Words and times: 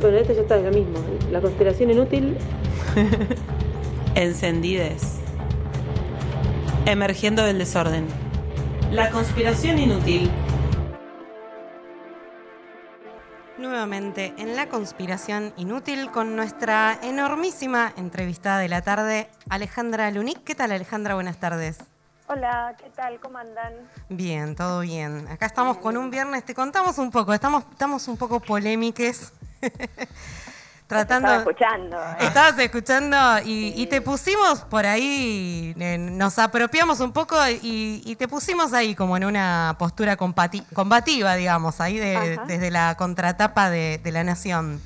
bueno, 0.00 0.16
este 0.16 0.34
ya 0.34 0.42
está, 0.42 0.56
es 0.56 0.64
lo 0.64 0.70
mismo. 0.70 0.98
La 1.30 1.40
conspiración 1.40 1.90
inútil. 1.90 2.36
Encendides. 4.14 5.18
Emergiendo 6.86 7.44
del 7.44 7.58
desorden. 7.58 8.06
La 8.90 9.10
conspiración 9.10 9.78
inútil. 9.78 10.30
Nuevamente 13.58 14.32
en 14.38 14.56
La 14.56 14.70
Conspiración 14.70 15.52
Inútil 15.58 16.10
con 16.10 16.34
nuestra 16.34 16.98
enormísima 17.02 17.92
entrevistada 17.98 18.58
de 18.58 18.68
la 18.70 18.80
tarde, 18.80 19.28
Alejandra 19.50 20.10
Lunic. 20.10 20.42
¿Qué 20.44 20.54
tal 20.54 20.72
Alejandra? 20.72 21.14
Buenas 21.14 21.38
tardes. 21.38 21.76
Hola, 22.26 22.74
¿qué 22.82 22.88
tal? 22.90 23.20
¿Cómo 23.20 23.36
andan? 23.36 23.74
Bien, 24.08 24.56
todo 24.56 24.80
bien. 24.80 25.28
Acá 25.28 25.44
estamos 25.44 25.76
con 25.76 25.98
un 25.98 26.10
viernes, 26.10 26.44
te 26.44 26.54
contamos 26.54 26.96
un 26.96 27.10
poco, 27.10 27.34
estamos, 27.34 27.64
estamos 27.70 28.08
un 28.08 28.16
poco 28.16 28.40
polémiques. 28.40 29.34
Tratando, 30.86 31.28
estaba 31.28 31.42
escuchando. 31.42 31.96
¿eh? 31.96 32.16
Estabas 32.26 32.58
escuchando 32.58 33.16
y, 33.44 33.86
te 33.86 34.00
pusimos 34.00 34.62
por 34.62 34.86
ahí, 34.86 35.72
nos 35.76 36.36
apropiamos 36.40 36.98
un 36.98 37.12
poco 37.12 37.36
y, 37.62 38.16
te 38.18 38.26
pusimos 38.26 38.72
ahí 38.72 38.96
como 38.96 39.16
en 39.16 39.24
una 39.24 39.76
postura 39.78 40.16
combativa, 40.16 41.36
digamos, 41.36 41.80
ahí 41.80 41.96
desde 41.98 42.72
la 42.72 42.96
contratapa 42.96 43.70
de, 43.70 44.00
La 44.04 44.24
Nación, 44.24 44.80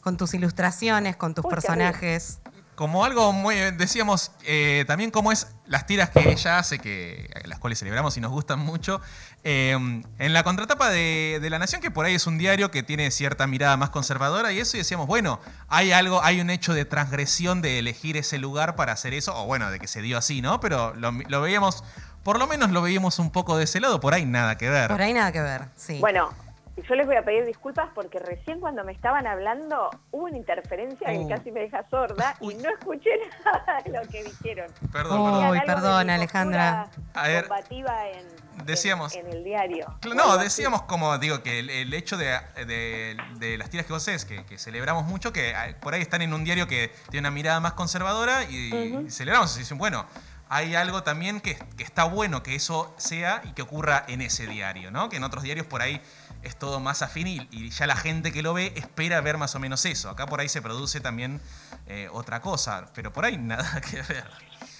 con 0.00 0.16
tus 0.16 0.34
ilustraciones, 0.34 1.14
con 1.14 1.34
tus 1.34 1.46
personajes 1.46 2.40
como 2.74 3.04
algo 3.04 3.32
muy, 3.32 3.56
decíamos, 3.72 4.32
eh, 4.44 4.84
también 4.86 5.10
como 5.10 5.32
es 5.32 5.48
las 5.66 5.86
tiras 5.86 6.10
que 6.10 6.30
ella 6.30 6.58
hace, 6.58 6.78
que, 6.78 7.30
las 7.44 7.58
cuales 7.58 7.78
celebramos 7.78 8.16
y 8.16 8.20
nos 8.20 8.32
gustan 8.32 8.58
mucho, 8.58 9.00
eh, 9.44 9.72
en 10.18 10.32
la 10.32 10.42
contratapa 10.42 10.90
de, 10.90 11.46
La 11.50 11.58
Nación, 11.58 11.80
que 11.80 11.90
por 11.90 12.06
ahí 12.06 12.14
es 12.14 12.26
un 12.26 12.38
diario 12.38 12.70
que 12.70 12.82
tiene 12.82 13.10
cierta 13.10 13.46
mirada 13.46 13.76
más 13.76 13.90
conservadora 13.90 14.52
y 14.52 14.60
eso, 14.60 14.76
y 14.76 14.80
decíamos, 14.80 15.06
bueno, 15.06 15.40
hay 15.68 15.92
algo, 15.92 16.22
hay 16.22 16.40
un 16.40 16.50
hecho 16.50 16.74
de 16.74 16.84
transgresión 16.84 17.62
de 17.62 17.78
elegir 17.78 18.16
ese 18.16 18.38
lugar 18.38 18.76
para 18.76 18.92
hacer 18.92 19.14
eso, 19.14 19.34
o 19.36 19.46
bueno, 19.46 19.70
de 19.70 19.78
que 19.78 19.86
se 19.86 20.02
dio 20.02 20.18
así, 20.18 20.42
¿no? 20.42 20.60
Pero 20.60 20.94
lo, 20.94 21.12
lo 21.12 21.40
veíamos, 21.40 21.84
por 22.22 22.38
lo 22.38 22.46
menos 22.46 22.70
lo 22.70 22.82
veíamos 22.82 23.18
un 23.18 23.30
poco 23.30 23.56
de 23.56 23.64
ese 23.64 23.80
lado, 23.80 24.00
por 24.00 24.14
ahí 24.14 24.24
nada 24.24 24.58
que 24.58 24.68
ver. 24.68 24.90
Por 24.90 25.00
ahí 25.00 25.12
nada 25.12 25.32
que 25.32 25.40
ver, 25.40 25.68
sí. 25.76 25.98
Bueno, 26.00 26.30
yo 26.76 26.94
les 26.96 27.06
voy 27.06 27.16
a 27.16 27.24
pedir 27.24 27.44
disculpas 27.44 27.88
porque 27.94 28.18
recién 28.18 28.60
cuando 28.60 28.84
me 28.84 28.92
estaban 28.92 29.26
hablando 29.26 29.90
hubo 30.10 30.24
una 30.24 30.36
interferencia 30.36 31.08
que 31.08 31.18
uh. 31.18 31.28
casi 31.28 31.52
me 31.52 31.60
deja 31.60 31.88
sorda 31.88 32.36
y 32.40 32.54
no 32.54 32.68
escuché 32.70 33.10
nada 33.44 33.82
de 33.82 33.90
lo 33.92 34.08
que 34.08 34.24
dijeron. 34.24 34.70
Perdón, 34.92 35.40
perdón. 35.40 35.62
perdón, 35.66 36.10
Alejandra. 36.10 36.90
A 37.14 37.28
ver, 37.28 37.48
en, 37.70 38.66
decíamos, 38.66 39.14
en, 39.14 39.28
el 39.28 39.44
diario. 39.44 39.86
No, 40.14 40.36
decíamos 40.36 40.82
como, 40.82 41.16
digo, 41.18 41.42
que 41.42 41.60
el, 41.60 41.94
hecho 41.94 42.16
de, 42.16 43.16
las 43.58 43.70
tiras 43.70 43.86
que 43.86 43.92
vos 43.92 44.02
haces, 44.02 44.24
que, 44.24 44.58
celebramos 44.58 45.04
mucho, 45.04 45.32
que 45.32 45.54
ah, 45.54 45.76
por 45.80 45.94
ahí 45.94 46.02
están 46.02 46.22
en 46.22 46.34
un 46.34 46.44
diario 46.44 46.66
que 46.66 46.92
tiene 47.10 47.28
una 47.28 47.34
mirada 47.34 47.60
más 47.60 47.74
conservadora 47.74 48.44
y, 48.44 49.08
celebramos. 49.10 49.54
Y 49.56 49.60
dicen, 49.60 49.78
bueno, 49.78 50.06
hay 50.48 50.74
algo 50.74 51.02
también 51.02 51.40
que, 51.40 51.56
que, 51.76 51.84
está 51.84 52.04
bueno 52.04 52.42
que 52.42 52.54
eso 52.54 52.94
sea 52.96 53.42
y 53.44 53.52
que 53.52 53.62
ocurra 53.62 54.04
en 54.08 54.20
ese 54.20 54.46
diario, 54.46 54.90
¿no? 54.90 55.08
Que 55.08 55.16
en 55.16 55.24
otros 55.24 55.42
diarios 55.42 55.66
por 55.66 55.82
ahí 55.82 56.00
es 56.44 56.56
todo 56.56 56.80
más 56.80 57.02
afín 57.02 57.26
y, 57.26 57.70
ya 57.70 57.86
la 57.86 57.96
gente 57.96 58.32
que 58.32 58.42
lo 58.42 58.54
ve 58.54 58.72
espera 58.76 59.20
ver 59.20 59.38
más 59.38 59.54
o 59.54 59.58
menos 59.58 59.84
eso. 59.84 60.10
Acá 60.10 60.26
por 60.26 60.40
ahí 60.40 60.48
se 60.48 60.62
produce 60.62 61.00
también 61.00 61.40
eh, 61.86 62.08
otra 62.12 62.40
cosa, 62.40 62.90
pero 62.94 63.12
por 63.12 63.24
ahí 63.24 63.38
nada 63.38 63.80
que 63.80 64.02
ver. 64.02 64.24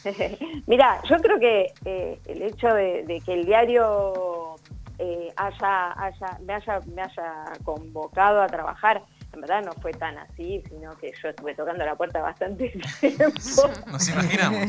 Mira, 0.66 1.00
yo 1.08 1.16
creo 1.16 1.38
que 1.38 1.72
eh, 1.84 2.20
el 2.26 2.42
hecho 2.42 2.68
de, 2.68 3.22
que 3.24 3.32
el 3.32 3.46
diario 3.46 4.56
eh, 4.98 5.32
haya, 5.36 5.92
haya, 5.92 6.38
me, 6.44 6.54
haya, 6.54 6.80
me 6.94 7.02
haya 7.02 7.44
convocado 7.64 8.42
a 8.42 8.46
trabajar, 8.46 9.02
en 9.32 9.40
verdad 9.40 9.64
no 9.64 9.72
fue 9.80 9.92
tan 9.92 10.18
así, 10.18 10.62
sino 10.68 10.96
que 10.98 11.12
yo 11.20 11.30
estuve 11.30 11.54
tocando 11.54 11.84
la 11.84 11.96
puerta 11.96 12.20
bastante 12.20 12.68
tiempo. 13.00 13.70
Nos 13.90 14.08
imaginamos. 14.08 14.68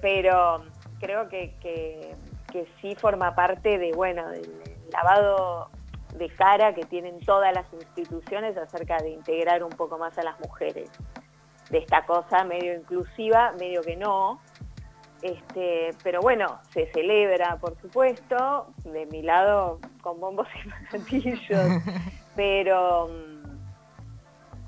pero 0.00 0.64
creo 0.98 1.28
que, 1.28 1.54
que, 1.60 2.14
que, 2.50 2.66
sí 2.80 2.94
forma 2.96 3.34
parte 3.34 3.78
de, 3.78 3.92
bueno, 3.92 4.28
de, 4.28 4.71
lavado 4.92 5.70
de 6.16 6.28
cara 6.28 6.74
que 6.74 6.84
tienen 6.84 7.20
todas 7.20 7.54
las 7.54 7.66
instituciones 7.72 8.56
acerca 8.56 8.98
de 8.98 9.10
integrar 9.10 9.64
un 9.64 9.70
poco 9.70 9.98
más 9.98 10.16
a 10.18 10.22
las 10.22 10.38
mujeres. 10.40 10.90
De 11.70 11.78
esta 11.78 12.04
cosa 12.04 12.44
medio 12.44 12.74
inclusiva, 12.74 13.52
medio 13.58 13.82
que 13.82 13.96
no. 13.96 14.40
Este, 15.22 15.90
pero 16.02 16.20
bueno, 16.20 16.60
se 16.72 16.90
celebra, 16.92 17.56
por 17.60 17.80
supuesto, 17.80 18.66
de 18.84 19.06
mi 19.06 19.22
lado 19.22 19.78
con 20.02 20.20
bombos 20.20 20.48
y 20.64 20.88
platillos, 20.90 21.38
pero 22.36 23.08
mm, 23.08 23.42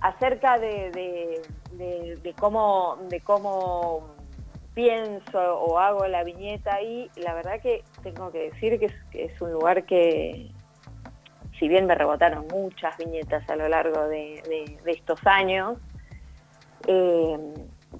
acerca 0.00 0.58
de, 0.58 1.42
de, 1.72 2.34
cómo, 2.38 2.98
de 3.08 3.20
cómo 3.20 4.14
pienso 4.74 5.38
o 5.38 5.78
hago 5.78 6.06
la 6.06 6.24
viñeta 6.24 6.74
ahí, 6.74 7.10
la 7.16 7.34
verdad 7.34 7.60
que 7.60 7.84
tengo 8.02 8.30
que 8.30 8.50
decir 8.50 8.78
que 8.78 8.92
es, 9.12 9.40
un 9.40 9.52
lugar 9.52 9.84
que, 9.84 10.50
si 11.58 11.68
bien 11.68 11.86
me 11.86 11.94
rebotaron 11.94 12.46
muchas 12.48 12.96
viñetas 12.98 13.48
a 13.48 13.56
lo 13.56 13.68
largo 13.68 14.08
de, 14.08 14.76
estos 14.86 15.24
años, 15.26 15.78
eh, 16.86 17.38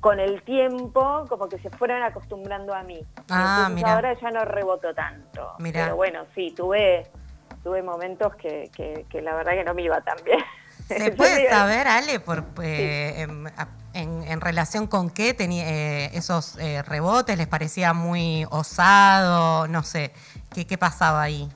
con 0.01 0.19
el 0.19 0.43
tiempo 0.43 1.25
como 1.29 1.49
que 1.49 1.59
se 1.59 1.71
fueron 1.71 2.03
acostumbrando 2.03 2.75
a 2.75 2.83
mí. 2.83 3.01
Ah, 3.31 3.67
Entonces 3.69 3.85
ahora 3.89 4.21
ya 4.21 4.31
no 4.33 4.45
reboto 4.45 4.93
tanto. 4.93 5.55
Pero 5.73 5.97
bueno, 5.97 6.27
sí, 6.35 6.53
tuve, 6.55 7.07
tuve 7.63 7.83
momentos 7.83 8.35
que, 8.35 8.71
que 9.09 9.23
la 9.23 9.37
verdad 9.37 9.53
que 9.53 9.65
no 9.65 9.73
me 9.73 9.83
iba 9.83 10.01
tan 10.01 10.17
bien. 10.25 10.41
¿Se 10.89 11.13
puede 11.17 11.49
saber, 11.49 11.87
Ale, 11.87 12.21
por, 12.21 12.45
eh, 12.63 13.27
en, 13.95 14.41
relación 14.41 14.87
con 14.87 15.11
qué 15.11 15.35
tenía 15.35 15.69
eh, 15.69 16.11
esos 16.15 16.59
eh, 16.59 16.83
rebotes? 16.83 17.39
¿Les 17.39 17.47
parecía 17.47 17.93
muy 17.93 18.47
osado? 18.51 19.67
No 19.69 19.83
sé, 19.83 20.13
¿qué, 20.53 20.67
qué 20.67 20.77
pasaba 20.77 21.23
ahí? 21.23 21.49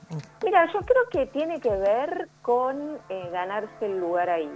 Mira, 0.43 0.65
yo 0.73 0.79
creo 0.79 1.03
que 1.11 1.25
tiene 1.27 1.59
que 1.59 1.69
ver 1.69 2.29
con 2.41 2.97
ganarse 3.31 3.85
el 3.85 3.99
lugar 3.99 4.29
ahí. 4.29 4.51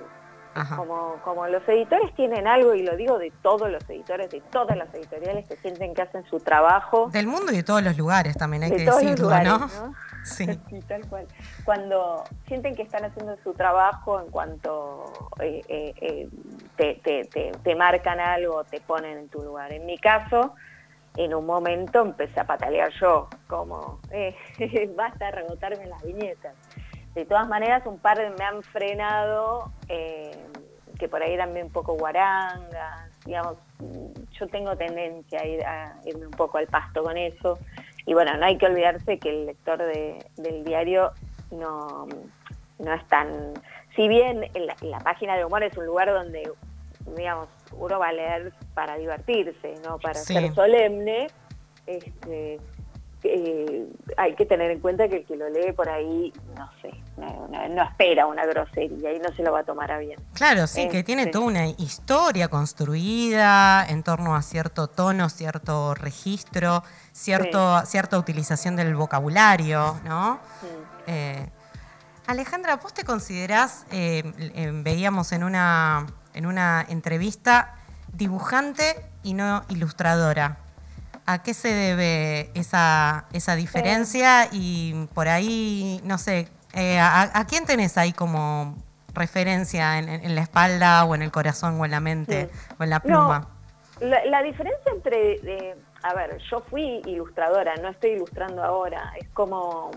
Como, 0.75 1.15
como 1.23 1.47
los 1.47 1.67
editores 1.67 2.13
tienen 2.13 2.47
algo, 2.47 2.75
y 2.75 2.83
lo 2.83 2.95
digo 2.95 3.17
de 3.17 3.31
todos 3.41 3.71
los 3.71 3.89
editores, 3.89 4.29
de 4.29 4.39
todas 4.39 4.77
las 4.77 4.93
editoriales 4.93 5.47
que 5.47 5.57
sienten 5.57 5.95
que 5.95 6.03
hacen 6.03 6.23
su 6.29 6.39
trabajo. 6.39 7.09
Del 7.11 7.25
mundo 7.25 7.51
y 7.51 7.55
de 7.55 7.63
todos 7.63 7.81
los 7.81 7.97
lugares 7.97 8.37
también 8.37 8.61
hay 8.61 8.71
que 8.71 8.85
decirlo, 8.85 9.31
¿no? 9.43 9.67
Sí. 10.25 10.47
tal 10.87 11.05
cual. 11.07 11.27
Cuando 11.65 12.23
sienten 12.47 12.75
que 12.75 12.83
están 12.83 13.05
haciendo 13.05 13.37
su 13.43 13.53
trabajo 13.53 14.21
en 14.21 14.31
cuanto 14.31 15.31
eh, 15.39 15.61
eh, 15.67 15.93
eh, 16.01 16.29
te, 16.77 16.95
te, 17.03 17.51
te, 17.51 17.75
marcan 17.75 18.19
algo, 18.19 18.63
te 18.63 18.79
ponen 18.81 19.17
en 19.17 19.27
tu 19.29 19.41
lugar. 19.41 19.73
En 19.73 19.85
mi 19.85 19.97
caso, 19.97 20.55
en 21.17 21.33
un 21.33 21.45
momento 21.45 22.01
empecé 22.01 22.39
a 22.39 22.45
patalear 22.45 22.91
yo, 22.99 23.27
como, 23.47 23.99
basta 24.95 25.25
de 25.25 25.31
rebotarme 25.31 25.85
las 25.87 26.01
viñetas. 26.03 26.55
De 27.13 27.25
todas 27.25 27.47
maneras, 27.47 27.85
un 27.85 27.99
par 27.99 28.17
me 28.37 28.43
han 28.43 28.63
frenado, 28.63 29.71
que 29.87 31.07
por 31.09 31.21
ahí 31.21 31.33
eran 31.33 31.55
un 31.55 31.69
poco 31.69 31.95
guarangas, 31.95 33.11
digamos, 33.25 33.57
yo 34.31 34.47
tengo 34.47 34.75
tendencia 34.75 35.41
a 35.67 35.95
irme 36.05 36.25
un 36.25 36.31
poco 36.31 36.57
al 36.57 36.67
pasto 36.67 37.03
con 37.03 37.17
eso. 37.17 37.59
Y 38.05 38.13
bueno, 38.13 38.35
no 38.37 38.45
hay 38.45 38.57
que 38.57 38.65
olvidarse 38.65 39.17
que 39.17 39.29
el 39.29 39.45
lector 39.45 39.79
del 39.79 40.63
diario 40.63 41.11
no, 41.51 42.07
no 42.79 42.93
es 42.93 43.07
tan... 43.07 43.53
Si 43.95 44.07
bien 44.07 44.49
la, 44.81 44.99
página 44.99 45.37
de 45.37 45.45
humor 45.45 45.63
es 45.63 45.77
un 45.77 45.85
lugar 45.85 46.11
donde, 46.11 46.51
digamos, 47.15 47.47
uno 47.71 47.99
va 47.99 48.09
a 48.09 48.13
leer 48.13 48.53
para 48.73 48.97
divertirse, 48.97 49.75
no 49.85 49.99
para 49.99 50.15
ser 50.15 50.53
solemne, 50.53 51.27
este, 51.85 52.59
eh, 53.23 53.87
hay 54.17 54.35
que 54.35 54.45
tener 54.45 54.71
en 54.71 54.79
cuenta 54.79 55.07
que 55.07 55.17
el 55.17 55.25
que 55.25 55.35
lo 55.35 55.49
lee 55.49 55.71
por 55.71 55.89
ahí, 55.89 56.33
no 56.55 56.69
sé, 56.81 56.91
no, 57.17 57.83
espera 57.83 58.27
una 58.27 58.45
grosería 58.45 59.13
y 59.13 59.19
no 59.19 59.33
se 59.35 59.43
lo 59.43 59.51
va 59.51 59.59
a 59.59 59.63
tomar 59.63 59.91
a 59.91 59.97
bien. 59.99 60.19
Claro, 60.33 60.67
sí, 60.67 60.87
que 60.89 61.03
tiene 61.03 61.27
toda 61.27 61.45
una 61.45 61.67
historia 61.67 62.47
construida 62.47 63.85
en 63.87 64.03
torno 64.03 64.35
a 64.35 64.41
cierto 64.41 64.87
tono, 64.87 65.29
cierto 65.29 65.93
registro, 65.95 66.83
cierto, 67.11 67.81
cierta 67.85 68.17
utilización 68.17 68.75
del 68.75 68.95
vocabulario, 68.95 69.99
¿no? 70.05 70.39
Eh, 71.07 71.47
Alejandra, 72.25 72.77
¿vos 72.77 72.93
te 72.93 73.03
considerás, 73.03 73.85
eh, 73.91 74.23
veíamos 74.83 75.33
en 75.33 75.43
una, 75.43 76.07
en 76.33 76.45
una 76.45 76.85
entrevista, 76.87 77.75
dibujante 78.13 79.05
y 79.23 79.33
no 79.33 79.63
ilustradora? 79.69 80.57
¿A 81.25 81.41
qué 81.41 81.53
se 81.53 81.69
debe 81.73 82.49
esa, 82.53 83.25
esa 83.31 83.55
diferencia? 83.55 84.49
Y 84.51 85.07
por 85.13 85.27
ahí, 85.27 86.01
no 86.03 86.17
sé, 86.17 86.49
eh, 86.73 86.99
¿a, 86.99 87.45
quién 87.47 87.65
tenés 87.65 87.97
ahí 87.97 88.11
como 88.11 88.75
referencia 89.13 89.99
en, 89.99 90.35
la 90.35 90.41
espalda 90.41 91.05
o 91.05 91.15
en 91.15 91.21
el 91.21 91.31
corazón 91.31 91.79
o 91.79 91.85
en 91.85 91.91
la 91.91 91.99
mente 91.99 92.49
o 92.79 92.83
en 92.83 92.89
la 92.89 92.99
pluma? 92.99 93.47
la, 94.01 94.41
diferencia 94.41 94.91
entre, 94.91 95.75
a 96.01 96.13
ver, 96.13 96.37
yo 96.49 96.61
fui 96.61 97.01
ilustradora, 97.05 97.75
no 97.75 97.89
estoy 97.89 98.11
ilustrando 98.11 98.63
ahora, 98.63 99.13
es 99.17 99.29
como, 99.29 99.91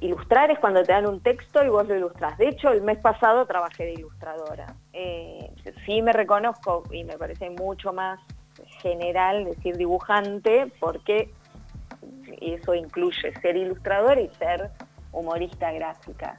ilustrar 0.00 0.50
es 0.50 0.58
cuando 0.58 0.82
te 0.82 0.92
dan 0.92 1.06
un 1.06 1.20
texto 1.20 1.62
y 1.64 1.68
vos 1.68 1.86
lo 1.86 1.96
ilustras. 1.96 2.36
De 2.38 2.48
hecho, 2.48 2.70
el 2.70 2.82
mes 2.82 2.98
pasado 2.98 3.46
trabajé 3.46 3.84
de 3.84 3.92
ilustradora. 3.92 4.74
Eh, 4.92 5.50
sí 5.84 6.02
me 6.02 6.12
reconozco 6.12 6.82
y 6.90 7.04
me 7.04 7.16
parece 7.16 7.50
mucho 7.50 7.92
más 7.92 8.18
general 8.82 9.44
decir 9.44 9.76
dibujante 9.76 10.72
porque 10.80 11.30
eso 12.40 12.74
incluye 12.74 13.32
ser 13.40 13.56
ilustrador 13.56 14.18
y 14.18 14.28
ser 14.38 14.70
humorista 15.12 15.72
gráfica. 15.72 16.38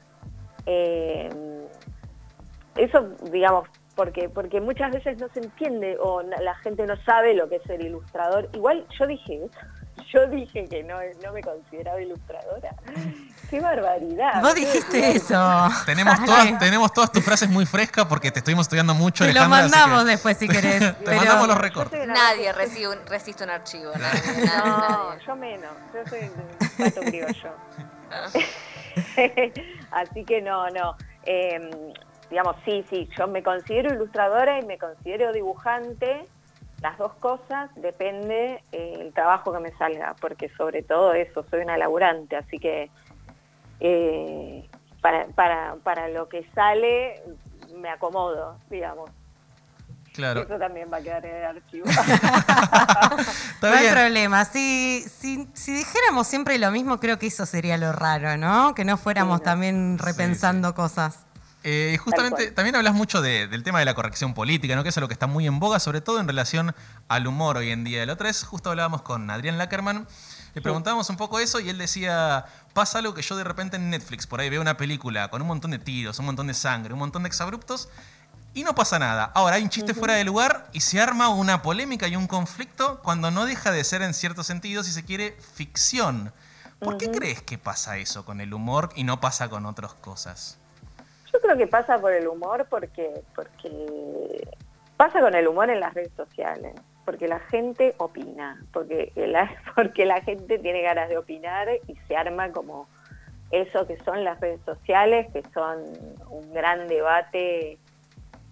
Eh, 0.66 1.28
eso, 2.76 3.10
digamos, 3.30 3.68
porque, 3.94 4.28
porque 4.28 4.60
muchas 4.60 4.92
veces 4.92 5.18
no 5.18 5.28
se 5.28 5.40
entiende 5.40 5.96
o 5.98 6.22
la 6.22 6.54
gente 6.56 6.86
no 6.86 6.96
sabe 7.04 7.34
lo 7.34 7.48
que 7.48 7.56
es 7.56 7.62
ser 7.64 7.84
ilustrador. 7.84 8.48
Igual 8.54 8.86
yo 8.98 9.06
dije 9.06 9.40
yo 10.12 10.26
dije 10.26 10.66
que 10.68 10.82
no, 10.82 10.98
no 11.22 11.32
me 11.32 11.42
consideraba 11.42 12.00
ilustradora. 12.00 12.74
¡Qué 13.50 13.60
barbaridad! 13.60 14.40
Vos 14.40 14.54
dijiste 14.54 15.16
eso. 15.16 15.68
Tenemos 15.84 16.14
todas, 16.24 16.58
tenemos 16.58 16.92
todas 16.92 17.12
tus 17.12 17.24
frases 17.24 17.48
muy 17.48 17.66
frescas 17.66 18.06
porque 18.06 18.30
te 18.30 18.38
estuvimos 18.38 18.66
estudiando 18.66 18.94
mucho, 18.94 19.24
Te 19.24 19.32
lo 19.32 19.48
mandamos 19.48 20.04
después 20.04 20.36
si 20.36 20.48
querés. 20.48 20.98
te 21.04 21.14
mandamos 21.14 21.48
los 21.48 21.58
recortes. 21.58 22.06
Nadie 22.06 22.52
recibe 22.52 22.88
un, 22.88 23.06
resiste 23.06 23.44
un 23.44 23.50
archivo. 23.50 23.92
no, 24.58 25.18
yo 25.18 25.36
menos. 25.36 25.72
Yo 25.92 26.08
soy 26.08 26.20
un 26.20 26.84
pato 26.84 27.00
criollo. 27.00 27.52
Así 29.90 30.24
que 30.24 30.42
no, 30.42 30.68
no. 30.70 30.96
Em, 31.24 31.70
digamos, 32.30 32.56
sí, 32.64 32.84
sí, 32.88 33.08
yo 33.16 33.28
me 33.28 33.42
considero 33.42 33.94
ilustradora 33.94 34.58
y 34.58 34.64
me 34.64 34.78
considero 34.78 35.32
dibujante 35.32 36.26
las 36.82 36.98
dos 36.98 37.12
cosas 37.14 37.70
depende 37.76 38.62
eh, 38.72 38.96
el 39.00 39.12
trabajo 39.12 39.52
que 39.52 39.60
me 39.60 39.70
salga, 39.76 40.16
porque 40.20 40.50
sobre 40.56 40.82
todo 40.82 41.14
eso, 41.14 41.44
soy 41.48 41.60
una 41.60 41.78
laburante, 41.78 42.36
así 42.36 42.58
que 42.58 42.90
eh, 43.78 44.68
para, 45.00 45.26
para, 45.28 45.76
para 45.76 46.08
lo 46.08 46.28
que 46.28 46.44
sale 46.54 47.22
me 47.76 47.88
acomodo, 47.88 48.58
digamos. 48.68 49.10
Claro. 50.12 50.42
Eso 50.42 50.58
también 50.58 50.90
va 50.92 50.98
a 50.98 51.02
quedar 51.02 51.24
en 51.24 51.36
el 51.36 51.44
archivo. 51.44 51.86
no 53.62 53.68
hay 53.68 53.88
problema. 53.88 54.44
Si, 54.44 55.06
si, 55.08 55.48
si, 55.54 55.72
dijéramos 55.72 56.26
siempre 56.26 56.58
lo 56.58 56.70
mismo, 56.70 57.00
creo 57.00 57.18
que 57.18 57.28
eso 57.28 57.46
sería 57.46 57.78
lo 57.78 57.92
raro, 57.92 58.36
¿no? 58.36 58.74
Que 58.74 58.84
no 58.84 58.98
fuéramos 58.98 59.42
también 59.42 59.98
repensando 59.98 60.74
cosas. 60.74 61.24
Eh, 61.64 61.96
justamente 62.02 62.50
también 62.50 62.74
hablas 62.74 62.94
mucho 62.94 63.22
del 63.22 63.62
tema 63.62 63.78
de 63.78 63.84
la 63.84 63.94
corrección 63.94 64.34
política, 64.34 64.74
¿no? 64.74 64.82
que 64.82 64.88
es 64.88 64.96
algo 64.96 65.08
que 65.08 65.14
está 65.14 65.28
muy 65.28 65.46
en 65.46 65.60
boga, 65.60 65.78
sobre 65.78 66.00
todo 66.00 66.18
en 66.18 66.26
relación 66.26 66.74
al 67.08 67.26
humor 67.26 67.56
hoy 67.56 67.70
en 67.70 67.84
día. 67.84 68.04
La 68.04 68.14
otra 68.14 68.26
vez 68.26 68.42
justo 68.42 68.70
hablábamos 68.70 69.02
con 69.02 69.30
Adrián 69.30 69.58
Lackerman, 69.58 70.06
le 70.54 70.60
preguntábamos 70.60 71.08
un 71.08 71.16
poco 71.16 71.38
eso 71.38 71.60
y 71.60 71.68
él 71.68 71.78
decía, 71.78 72.46
pasa 72.72 72.98
algo 72.98 73.14
que 73.14 73.22
yo 73.22 73.36
de 73.36 73.44
repente 73.44 73.76
en 73.76 73.90
Netflix, 73.90 74.26
por 74.26 74.40
ahí 74.40 74.50
veo 74.50 74.60
una 74.60 74.76
película 74.76 75.28
con 75.28 75.40
un 75.40 75.48
montón 75.48 75.70
de 75.70 75.78
tiros, 75.78 76.18
un 76.18 76.26
montón 76.26 76.48
de 76.48 76.54
sangre, 76.54 76.92
un 76.92 76.98
montón 76.98 77.22
de 77.22 77.28
exabruptos 77.28 77.88
y 78.54 78.64
no 78.64 78.74
pasa 78.74 78.98
nada. 78.98 79.30
Ahora 79.34 79.56
hay 79.56 79.62
un 79.62 79.70
chiste 79.70 79.94
fuera 79.94 80.14
de 80.14 80.24
lugar 80.24 80.68
y 80.72 80.80
se 80.80 81.00
arma 81.00 81.28
una 81.28 81.62
polémica 81.62 82.08
y 82.08 82.16
un 82.16 82.26
conflicto 82.26 83.00
cuando 83.02 83.30
no 83.30 83.46
deja 83.46 83.70
de 83.70 83.84
ser 83.84 84.02
en 84.02 84.14
cierto 84.14 84.42
sentido, 84.42 84.82
si 84.82 84.92
se 84.92 85.04
quiere, 85.04 85.38
ficción. 85.54 86.32
¿Por 86.78 86.98
qué 86.98 87.10
crees 87.10 87.40
que 87.42 87.58
pasa 87.58 87.96
eso 87.98 88.24
con 88.24 88.40
el 88.40 88.52
humor 88.52 88.90
y 88.96 89.04
no 89.04 89.20
pasa 89.20 89.48
con 89.48 89.66
otras 89.66 89.94
cosas? 89.94 90.58
Yo 91.32 91.40
creo 91.40 91.56
que 91.56 91.66
pasa 91.66 91.98
por 91.98 92.12
el 92.12 92.28
humor 92.28 92.66
porque, 92.68 93.22
porque 93.34 94.46
pasa 94.96 95.20
con 95.20 95.34
el 95.34 95.48
humor 95.48 95.70
en 95.70 95.80
las 95.80 95.94
redes 95.94 96.12
sociales, 96.16 96.74
porque 97.04 97.26
la 97.26 97.40
gente 97.40 97.94
opina, 97.98 98.62
porque 98.72 99.12
la, 99.16 99.50
porque 99.74 100.04
la 100.04 100.20
gente 100.20 100.58
tiene 100.58 100.82
ganas 100.82 101.08
de 101.08 101.18
opinar 101.18 101.68
y 101.86 101.96
se 102.06 102.16
arma 102.16 102.52
como 102.52 102.88
eso 103.50 103.86
que 103.86 103.98
son 103.98 104.24
las 104.24 104.40
redes 104.40 104.60
sociales, 104.64 105.26
que 105.32 105.42
son 105.52 105.82
un 106.30 106.52
gran 106.52 106.88
debate 106.88 107.78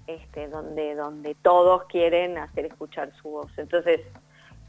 este, 0.06 0.48
donde, 0.48 0.94
donde 0.94 1.34
todos 1.36 1.84
quieren 1.84 2.36
hacer 2.38 2.66
escuchar 2.66 3.10
su 3.22 3.30
voz. 3.30 3.50
Entonces, 3.56 4.00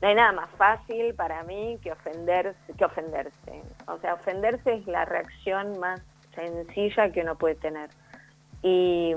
no 0.02 0.08
hay 0.08 0.16
nada 0.16 0.32
más 0.32 0.50
fácil 0.52 1.14
para 1.16 1.44
mí 1.44 1.80
que 1.84 1.92
ofenderse, 1.92 2.74
que 2.78 2.86
ofenderse. 2.86 3.64
O 3.88 3.98
sea, 4.00 4.16
ofenderse 4.16 4.74
es 4.74 4.88
la 4.88 5.06
reacción 5.06 5.80
más 5.80 6.02
sencilla 6.36 7.12
que 7.12 7.22
uno 7.22 7.38
puede 7.38 7.56
tener. 7.56 7.90
Y, 8.64 9.14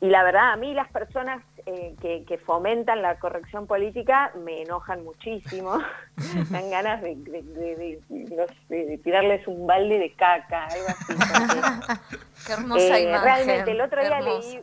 y 0.00 0.08
la 0.08 0.22
verdad, 0.22 0.52
a 0.52 0.56
mí 0.56 0.74
las 0.74 0.90
personas 0.90 1.42
eh, 1.66 1.94
que, 2.00 2.38
fomentan 2.38 3.02
la 3.02 3.18
corrección 3.18 3.66
política 3.66 4.32
me 4.44 4.62
enojan 4.62 5.04
muchísimo. 5.04 5.78
me 6.34 6.44
dan 6.50 6.70
ganas 6.70 7.02
de, 7.02 7.16
de, 8.68 9.00
tirarles 9.04 9.46
un 9.46 9.66
balde 9.66 9.98
de 9.98 10.12
caca, 10.14 10.66
algo 10.66 10.86
así. 10.88 11.14
Qué 12.46 12.52
hermosa 12.52 12.98
eh, 12.98 13.02
imagen. 13.02 13.22
Realmente, 13.22 13.70
el 13.70 13.80
otro 13.80 14.02
día 14.02 14.20
leí 14.20 14.60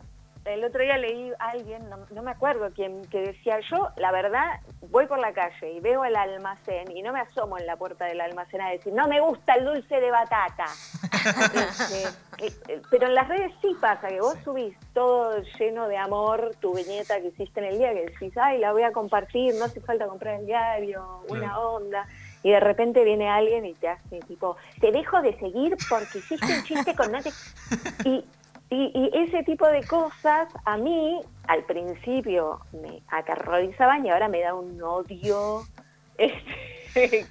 el 0.48 0.64
otro 0.64 0.82
día 0.82 0.98
leí 0.98 1.32
a 1.40 1.50
alguien, 1.50 1.90
no, 2.12 2.24
me 2.24 2.32
acuerdo 2.32 2.70
quién, 2.74 3.06
que 3.06 3.20
decía, 3.20 3.60
yo 3.72 3.90
la 3.98 4.12
verdad 4.12 4.60
voy 4.90 5.06
por 5.06 5.20
la 5.20 5.34
calle 5.34 5.74
y 5.74 5.80
veo 5.80 6.06
el 6.06 6.16
almacén 6.16 6.90
y 6.92 7.02
no 7.02 7.14
me 7.14 7.20
asomo 7.20 7.58
en 7.58 7.66
la 7.66 7.76
puerta 7.76 8.06
del 8.06 8.22
almacén 8.22 8.62
a 8.62 8.70
decir, 8.70 8.94
no 8.94 9.08
me 9.08 9.20
gusta 9.20 9.56
el 9.56 9.66
dulce 9.66 10.00
de 10.00 10.12
batata. 10.12 10.66
Eh, 12.40 12.52
eh, 12.68 12.82
pero 12.92 13.08
en 13.08 13.16
las 13.16 13.28
redes 13.28 13.52
sí 13.64 13.76
pasa, 13.82 14.10
que 14.10 14.22
vos 14.22 14.36
subís 14.44 14.78
todo 14.94 15.42
lleno 15.58 15.88
de 15.88 15.98
amor 15.98 16.52
tu 16.62 16.76
viñeta 16.76 17.20
que 17.20 17.30
hiciste 17.30 17.60
en 17.60 17.66
el 17.66 17.80
día, 17.80 17.92
que 17.94 18.06
decís, 18.06 18.32
ay, 18.38 18.60
la 18.60 18.74
voy 18.74 18.84
a 18.84 18.92
compartir, 18.92 19.56
no 19.56 19.66
hace 19.66 19.82
falta 19.82 20.06
comprar 20.06 20.40
el 20.40 20.46
diario, 20.46 21.24
una 21.30 21.58
onda 21.58 22.06
y 22.44 22.52
de 22.52 22.60
repente 22.60 23.04
viene 23.04 23.28
alguien 23.28 23.66
y 23.66 23.74
te 23.74 23.90
hace 23.90 24.20
tipo, 24.22 24.56
te 24.80 24.92
dejo 24.92 25.22
de 25.22 25.38
seguir 25.38 25.76
porque 25.90 26.20
hiciste 26.20 26.46
un 26.46 26.64
chiste 26.64 26.96
con 26.96 27.12
nadie. 27.12 27.32
Y, 28.06 28.24
y, 28.70 29.12
ese 29.14 29.44
tipo 29.44 29.68
de 29.68 29.84
cosas 29.86 30.50
a 30.66 30.78
mí 30.78 31.22
al 31.48 31.64
principio 31.64 32.60
me 32.74 33.02
aterrorizaban 33.08 34.06
y 34.06 34.10
ahora 34.10 34.28
me 34.28 34.42
da 34.42 34.54
un 34.54 34.82
odio 34.82 35.64
este, 36.18 37.26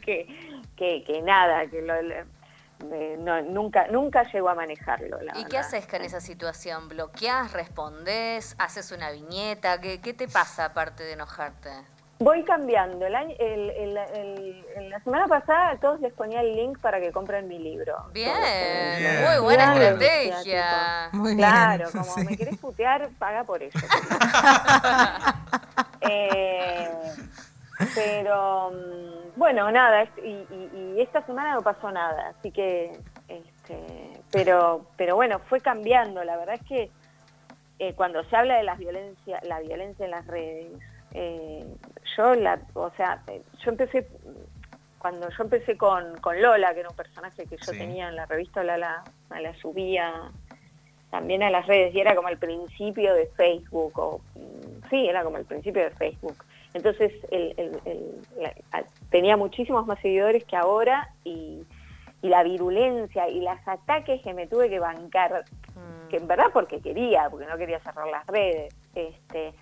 que, 0.77 1.05
que, 1.05 1.23
nada, 1.23 1.67
que 1.67 1.83
nunca, 3.49 3.87
nunca 3.89 4.23
llego 4.33 4.49
a 4.49 4.55
manejarlo. 4.55 5.19
¿Y 5.37 5.45
qué 5.45 5.59
haces 5.59 5.87
con 5.87 6.03
esa 6.03 6.21
situación? 6.21 6.89
¿Bloqueas? 6.89 7.53
¿Respondés? 7.53 8.55
¿Haces 8.59 8.93
una 8.93 9.11
viñeta? 9.11 9.81
¿Qué, 9.81 10.01
¿Qué 10.01 10.15
te 10.15 10.29
pasa 10.29 10.67
aparte 10.67 11.03
de 11.03 11.15
enojarte? 11.15 11.71
Voy 12.19 12.43
cambiando. 12.45 13.07
El 13.07 13.15
el, 13.15 14.91
la 14.91 15.01
semana 15.01 15.27
pasada 15.27 15.71
a 15.71 15.77
todos 15.79 16.01
les 16.01 16.13
ponía 16.15 16.41
el 16.41 16.57
link 16.57 16.79
para 16.79 17.01
que 17.01 17.13
compren 17.13 17.47
mi 17.49 17.59
libro. 17.59 17.95
Bien, 18.13 18.33
muy 18.33 19.43
buena 19.43 19.75
estrategia. 19.75 21.11
claro, 21.37 21.89
como 21.93 22.17
me 22.25 22.37
querés 22.37 22.57
putear, 22.59 23.09
paga 23.19 23.45
por 23.45 23.63
eso. 23.63 23.79
Eh, 26.09 26.89
pero 27.95 28.71
mm, 28.71 29.39
bueno, 29.39 29.71
nada, 29.73 30.05
y, 30.23 31.01
esta 31.01 31.25
semana 31.27 31.55
no 31.55 31.63
pasó 31.63 31.91
nada, 31.91 32.29
así 32.39 32.53
que, 32.53 32.99
este, 33.29 34.21
pero, 34.31 34.87
pero 34.97 35.17
bueno, 35.17 35.41
fue 35.49 35.61
cambiando. 35.61 36.23
La 36.23 36.37
verdad 36.37 36.55
es 36.55 36.63
que 36.69 36.91
eh, 37.79 37.93
cuando 37.95 38.25
se 38.25 38.37
habla 38.37 38.57
de 38.57 38.63
la 38.63 38.77
violencia, 38.77 39.41
la 39.43 39.61
violencia 39.61 40.05
en 40.05 40.11
las 40.11 40.27
redes, 40.27 40.73
eh, 41.13 41.67
yo 42.17 42.35
la, 42.35 42.61
o 42.75 42.91
sea, 42.97 43.23
eh, 43.29 43.43
yo 43.65 43.71
empecé, 43.71 44.07
cuando 44.99 45.29
yo 45.31 45.45
empecé 45.45 45.77
con, 45.77 46.19
con 46.19 46.41
Lola, 46.41 46.75
que 46.75 46.81
era 46.81 46.89
un 46.89 46.97
personaje 46.97 47.47
que 47.47 47.57
yo 47.57 47.73
tenía 47.73 48.09
en 48.09 48.17
la 48.17 48.27
revista, 48.27 48.63
la, 48.63 48.77
la, 48.77 49.05
la 49.31 49.55
subía 49.57 50.31
también 51.11 51.43
a 51.43 51.51
las 51.51 51.67
redes 51.67 51.95
y 51.95 52.01
era 52.01 52.15
como 52.15 52.29
el 52.29 52.39
principio 52.39 53.15
de 53.15 53.27
Facebook, 53.37 53.99
o 53.99 54.21
mm, 54.35 54.89
sí, 54.91 55.09
era 55.09 55.25
como 55.25 55.39
el 55.39 55.45
principio 55.45 55.85
de 55.85 55.91
Facebook. 55.91 56.37
Entonces 56.75 57.13
tenía 59.11 59.37
muchísimos 59.37 59.87
más 59.87 59.99
seguidores 60.01 60.45
que 60.45 60.57
ahora 60.57 61.11
y, 61.25 61.65
y, 62.21 62.29
la 62.29 62.43
virulencia 62.43 63.31
y 63.31 63.41
los 63.41 63.57
ataques 63.67 64.21
que 64.21 64.35
me 64.35 64.47
tuve 64.47 64.69
que 64.69 64.79
bancar, 64.79 65.45
mm. 65.75 66.09
que 66.09 66.19
en 66.19 66.27
verdad 66.27 66.47
porque 66.53 66.81
quería, 66.81 67.31
porque 67.31 67.47
no 67.47 67.57
quería 67.57 67.81
cerrar 67.81 68.09
las 68.09 68.27
redes, 68.27 68.75
este, 68.95 69.55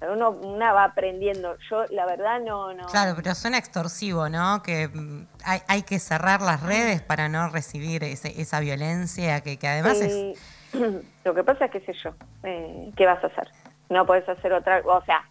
uno 0.00 0.30
una 0.30 0.72
va 0.72 0.84
aprendiendo. 0.84 1.56
Yo, 1.70 1.84
la 1.90 2.06
verdad, 2.06 2.40
no, 2.40 2.74
no. 2.74 2.86
Claro, 2.86 3.14
pero 3.16 3.34
suena 3.34 3.58
extorsivo, 3.58 4.28
¿no? 4.28 4.62
Que 4.62 4.88
mm, 4.88 5.26
hay, 5.44 5.60
hay 5.68 5.82
que 5.82 5.98
cerrar 5.98 6.42
las 6.42 6.62
redes 6.62 7.02
para 7.02 7.28
no 7.28 7.48
recibir 7.48 8.04
ese, 8.04 8.40
esa 8.40 8.60
violencia 8.60 9.40
que, 9.40 9.58
que 9.58 9.68
además 9.68 10.00
es. 10.00 10.38
Lo 11.24 11.34
que 11.34 11.42
pasa 11.42 11.66
es 11.66 11.70
que 11.70 11.80
sé 11.80 11.92
yo, 12.04 12.10
eh, 12.42 12.92
¿qué 12.96 13.06
vas 13.06 13.22
a 13.24 13.28
hacer? 13.28 13.48
No 13.88 14.04
puedes 14.04 14.28
hacer 14.28 14.52
otra, 14.52 14.82
o 14.84 15.02
sea, 15.04 15.24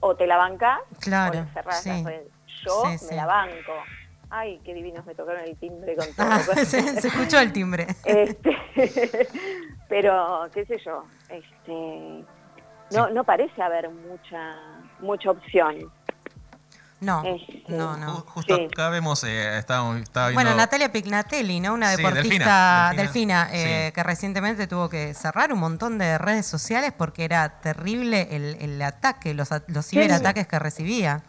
o 0.00 0.14
te 0.16 0.26
la 0.26 0.36
bancas 0.36 0.80
claro, 1.00 1.40
o 1.40 1.54
cerrás 1.54 1.86
las 1.86 2.04
redes. 2.04 2.28
Yo 2.64 2.84
me 3.10 3.16
la 3.16 3.26
banco. 3.26 3.72
Ay, 4.30 4.60
qué 4.64 4.74
divinos 4.74 5.04
me 5.06 5.14
tocaron 5.14 5.44
el 5.44 5.56
timbre 5.56 5.94
con 5.96 6.06
todo. 6.16 6.26
Ah, 6.28 6.40
se, 6.64 6.78
escuchó 6.78 7.38
el 7.38 7.52
timbre. 7.52 7.86
Este, 8.04 8.56
pero, 9.88 10.48
qué 10.52 10.64
sé 10.66 10.78
yo, 10.84 11.04
este 11.28 12.24
no, 12.94 13.10
no 13.10 13.24
parece 13.24 13.62
haber 13.62 13.90
mucha, 13.90 14.56
mucha 15.00 15.30
opción. 15.30 15.90
No, 17.04 17.22
este, 17.24 17.62
no, 17.68 17.96
no. 17.96 18.14
Justo 18.28 18.54
acá 18.54 18.88
vemos, 18.88 19.24
eh, 19.24 19.58
estaba, 19.58 19.92
viendo... 19.92 20.32
Bueno, 20.32 20.54
Natalia 20.54 20.90
Pignatelli, 20.90 21.60
¿no? 21.60 21.74
Una 21.74 21.90
deportista 21.90 22.92
delfina, 22.96 23.48
eh, 23.52 23.92
que 23.94 24.02
recientemente 24.02 24.66
tuvo 24.66 24.88
que 24.88 25.12
cerrar 25.12 25.52
un 25.52 25.58
montón 25.58 25.98
de 25.98 26.16
redes 26.18 26.46
sociales 26.46 26.92
porque 26.96 27.24
era 27.24 27.60
terrible 27.60 28.28
el, 28.30 28.80
ataque, 28.80 29.34
los, 29.34 29.50
los 29.68 29.86
ciberataques 29.86 30.46
que 30.46 30.58
recibía. 30.58 31.22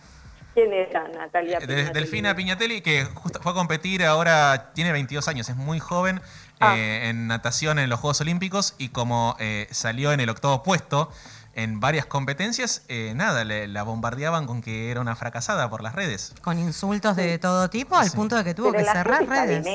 ¿Quién 0.53 0.71
era 0.71 1.07
Natalia 1.09 1.57
eh, 1.57 1.67
Pignatelli? 1.67 1.93
Delfina 1.93 2.35
Pignatelli, 2.35 2.81
que 2.81 3.03
justo 3.03 3.41
fue 3.41 3.51
a 3.51 3.55
competir 3.55 4.05
ahora, 4.05 4.71
tiene 4.73 4.93
22 4.93 5.27
años, 5.27 5.49
es 5.49 5.57
muy 5.57 5.79
joven, 5.79 6.21
ah. 6.61 6.77
en 6.77 7.27
natación 7.27 7.79
en 7.79 7.89
los 7.89 7.99
Juegos 7.99 8.21
Olímpicos 8.21 8.75
y 8.77 8.89
como 8.89 9.35
salió 9.71 10.13
en 10.13 10.21
el 10.21 10.29
octavo 10.29 10.63
puesto, 10.63 11.11
en 11.55 11.79
varias 11.79 12.05
competencias, 12.05 12.83
eh, 12.89 13.13
nada, 13.15 13.45
la 13.45 13.83
bombardeaban 13.83 14.45
con 14.45 14.61
que 14.61 14.91
era 14.91 14.99
una 14.99 15.15
fracasada 15.15 15.69
por 15.69 15.81
las 15.81 15.95
redes. 15.95 16.33
Con 16.41 16.59
insultos 16.59 17.15
de 17.15 17.39
todo 17.39 17.69
tipo, 17.69 17.95
al 17.95 18.11
punto 18.11 18.35
de 18.35 18.43
que 18.43 18.53
tuvo 18.53 18.73
que 18.73 18.83
cerrar 18.83 19.25
redes. 19.27 19.65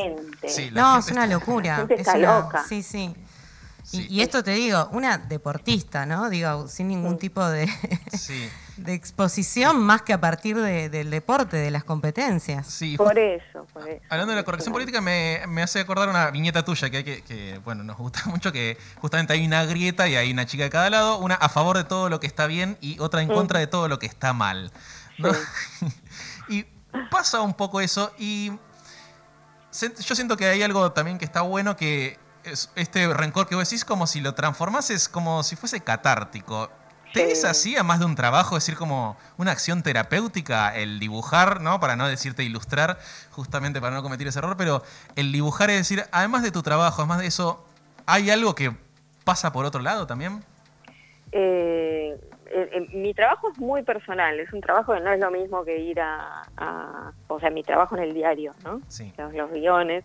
no, 0.73 0.99
es 0.99 1.11
una 1.11 1.27
locura. 1.27 1.87
es 1.89 2.07
loca. 2.17 2.65
Sí, 2.69 2.83
sí. 2.83 3.15
Y, 3.93 4.21
esto 4.21 4.45
te 4.45 4.53
digo, 4.53 4.89
una 4.93 5.19
deportista, 5.19 6.07
¿no? 6.07 6.31
Digo, 6.31 6.69
sin 6.69 6.89
ningún 6.89 7.19
tipo 7.19 7.45
de, 7.49 7.67
de 8.83 8.95
exposición 8.95 9.79
más 9.81 10.03
que 10.03 10.13
a 10.13 10.21
partir 10.21 10.57
del 10.57 11.11
deporte, 11.11 11.57
de 11.57 11.71
las 11.71 11.85
competencias. 11.85 12.67
Sí, 12.67 12.97
por 12.97 13.19
eso, 13.19 13.67
por 13.73 13.89
eso. 13.89 14.03
Hablando 14.09 14.33
de 14.33 14.37
la 14.37 14.45
corrección 14.45 14.73
política, 14.73 15.01
me, 15.01 15.43
hace 15.63 15.81
acordar 15.81 16.09
una 16.09 16.31
viñeta 16.31 16.65
tuya 16.65 16.91
que, 16.91 16.97
hay 16.97 17.05
que, 17.05 17.61
bueno, 17.65 17.85
nos 17.85 17.97
gusta 17.97 18.23
mucho, 18.27 18.53
que 18.53 18.79
justamente 19.01 19.33
hay 19.33 19.47
una 19.47 19.65
grieta 19.65 20.09
y 20.09 20.17
hay 20.17 20.33
una 20.33 20.47
chica 20.47 20.65
de 20.65 20.71
cada 20.71 20.91
lado, 20.91 21.19
una 21.19 21.35
a 21.35 21.49
favor 21.49 21.77
de 21.77 21.85
todo 21.85 22.09
lo 22.09 22.21
que 22.21 22.27
está 22.27 22.47
bien 22.47 22.79
y 22.81 22.99
otra 22.99 23.23
en 23.23 23.29
contra 23.29 23.59
de 23.59 23.67
todo 23.67 23.89
lo 23.89 23.99
que 23.99 24.07
está 24.07 24.33
mal. 24.33 24.73
y 26.49 26.65
pasa 27.11 27.43
un 27.43 27.55
poco 27.55 27.81
eso 27.81 28.13
y 28.19 28.53
yo 29.73 30.15
siento 30.15 30.37
que 30.37 30.47
hay 30.47 30.63
algo 30.63 30.93
también 30.93 31.19
que 31.19 31.25
está 31.25 31.43
bueno 31.43 31.77
que 31.77 32.19
este 32.75 33.13
rencor 33.13 33.47
que 33.47 33.55
vos 33.55 33.69
decís, 33.69 33.85
como 33.85 34.07
si 34.07 34.21
lo 34.21 34.35
transformases 34.35 35.09
como 35.09 35.43
si 35.43 35.57
fuese 35.57 35.81
catártico. 35.81 36.71
¿Te 37.13 37.33
es 37.33 37.45
así, 37.45 37.77
a 37.77 37.83
más 37.83 37.99
de 37.99 38.05
un 38.05 38.15
trabajo, 38.15 38.55
decir 38.55 38.77
como 38.77 39.17
una 39.37 39.51
acción 39.51 39.83
terapéutica, 39.83 40.77
el 40.77 41.01
dibujar, 41.01 41.61
¿no? 41.61 41.81
Para 41.81 41.97
no 41.97 42.09
decirte 42.09 42.45
ilustrar, 42.45 42.99
justamente 43.31 43.81
para 43.81 43.95
no 43.95 44.03
cometer 44.03 44.29
ese 44.29 44.39
error, 44.39 44.57
pero 44.57 44.83
el 45.17 45.33
dibujar 45.33 45.71
es 45.71 45.79
decir, 45.79 46.05
además 46.13 46.43
de 46.43 46.53
tu 46.53 46.63
trabajo, 46.63 47.03
además 47.03 47.19
de 47.19 47.27
eso, 47.27 47.65
¿hay 48.07 48.31
algo 48.31 48.55
que 48.55 48.73
pasa 49.25 49.53
por 49.53 49.65
otro 49.65 49.81
lado 49.81 50.07
también? 50.07 50.45
Eh, 51.33 52.17
mi 52.93 53.15
trabajo 53.15 53.51
es 53.51 53.59
muy 53.59 53.83
personal, 53.83 54.39
es 54.41 54.53
un 54.53 54.61
trabajo 54.61 54.93
que 54.93 55.01
no 55.01 55.13
es 55.13 55.21
lo 55.21 55.31
mismo 55.31 55.65
que 55.65 55.79
ir 55.79 56.01
a, 56.01 56.43
o 57.29 57.39
sea, 57.39 57.51
mi 57.51 57.63
trabajo 57.63 57.97
en 57.97 58.03
el 58.03 58.15
diario, 58.15 58.55
¿no? 58.65 58.81
Sí. 58.89 59.13
los 59.17 59.51
guiones 59.51 60.05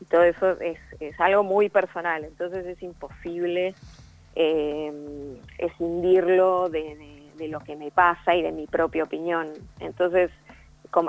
y 0.00 0.04
todo 0.04 0.22
eso 0.22 0.60
es, 0.60 0.78
algo 1.18 1.42
muy 1.42 1.68
personal, 1.68 2.24
entonces 2.24 2.66
es 2.66 2.82
imposible 2.82 3.74
eh, 4.40 4.92
escindirlo 5.58 6.68
de, 6.68 7.26
lo 7.48 7.58
que 7.58 7.74
me 7.74 7.90
pasa 7.90 8.36
y 8.36 8.42
de 8.42 8.52
mi 8.52 8.68
propia 8.68 9.02
opinión. 9.02 9.52
Entonces, 9.80 10.30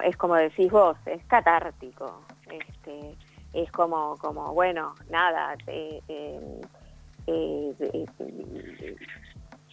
es 0.03 0.17
como 0.17 0.36
decís 0.36 0.71
vos, 0.71 0.98
es 1.05 1.24
catártico, 1.25 2.21
este, 2.51 3.15
es 3.53 3.71
como, 3.71 4.17
como 4.17 4.51
bueno, 4.53 4.95
nada, 5.12 5.55
eh, 5.67 6.01
eh, 6.07 6.39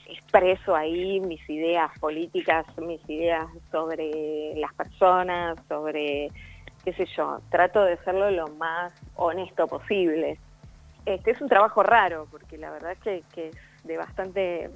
expreso 0.06 0.76
ahí 0.76 1.20
mis 1.20 1.48
ideas 1.48 1.90
políticas, 1.98 2.66
mis 2.78 3.00
ideas 3.08 3.46
sobre 3.70 4.54
las 4.56 4.74
personas, 4.74 5.56
sobre 5.66 6.30
qué 6.84 6.92
sé 6.92 7.06
yo, 7.16 7.40
trato 7.50 7.82
de 7.84 7.94
hacerlo 7.94 8.30
lo 8.30 8.48
más 8.48 8.92
honesto 9.14 9.66
posible. 9.66 10.38
Este 11.06 11.30
es 11.30 11.40
un 11.40 11.48
trabajo 11.48 11.84
raro, 11.84 12.26
porque 12.30 12.58
la 12.58 12.70
verdad 12.70 12.92
es 13.04 13.24
que, 13.32 13.48
es 13.48 13.56
de 13.84 13.96
bastante 13.96 14.70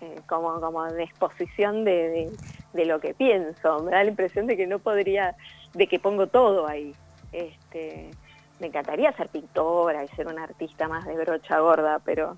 eh, 0.00 0.20
como, 0.26 0.60
como 0.60 0.84
de 0.84 1.04
exposición 1.04 1.84
de, 1.84 2.30
lo 2.74 3.00
que 3.00 3.14
pienso. 3.14 3.80
Me 3.84 3.92
da 3.92 4.02
la 4.02 4.10
impresión 4.10 4.48
de 4.48 4.56
que 4.56 4.66
no 4.66 4.80
podría, 4.80 5.36
de 5.72 5.86
que 5.86 6.00
pongo 6.00 6.26
todo 6.26 6.66
ahí. 6.66 6.92
Este, 7.32 8.10
me 8.58 8.66
encantaría 8.66 9.12
ser 9.12 9.28
pintora 9.28 10.04
y 10.04 10.08
ser 10.08 10.26
una 10.26 10.42
artista 10.42 10.88
más 10.88 11.04
de 11.04 11.14
brocha 11.14 11.60
gorda, 11.60 12.00
pero 12.04 12.36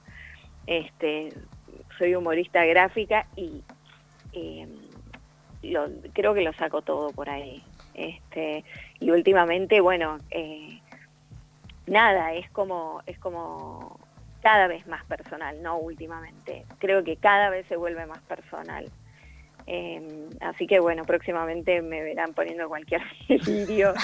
este, 0.67 1.33
soy 1.97 2.15
humorista 2.15 2.65
gráfica 2.67 3.27
y 3.35 3.63
eh, 4.35 4.69
creo 6.13 6.35
que 6.35 6.43
lo 6.43 6.53
saco 6.53 6.83
todo 6.83 7.11
por 7.11 7.31
ahí. 7.31 7.63
Este, 7.95 8.63
y 9.01 9.11
últimamente, 9.11 9.81
bueno, 9.81 10.19
eh, 10.31 10.81
nada, 11.87 12.33
es 12.33 12.51
como, 12.51 13.03
es 13.07 13.19
como 13.19 13.99
cada 14.43 14.67
vez 14.67 14.87
más 14.87 15.05
personal, 15.07 15.63
no 15.63 15.77
últimamente. 15.77 16.67
Creo 16.79 17.03
que 17.03 17.17
cada 17.17 17.51
vez 17.51 17.67
se 17.69 17.77
vuelve 17.77 18.07
más 18.07 18.21
personal. 18.21 18.91
Em, 19.69 20.31
así 20.41 20.69
que 20.69 20.79
bueno, 20.79 21.05
próximamente 21.05 21.83
me 21.83 22.01
verán 22.01 22.33
poniendo 22.35 22.69
cualquier 22.69 23.03
delirio, 23.29 23.95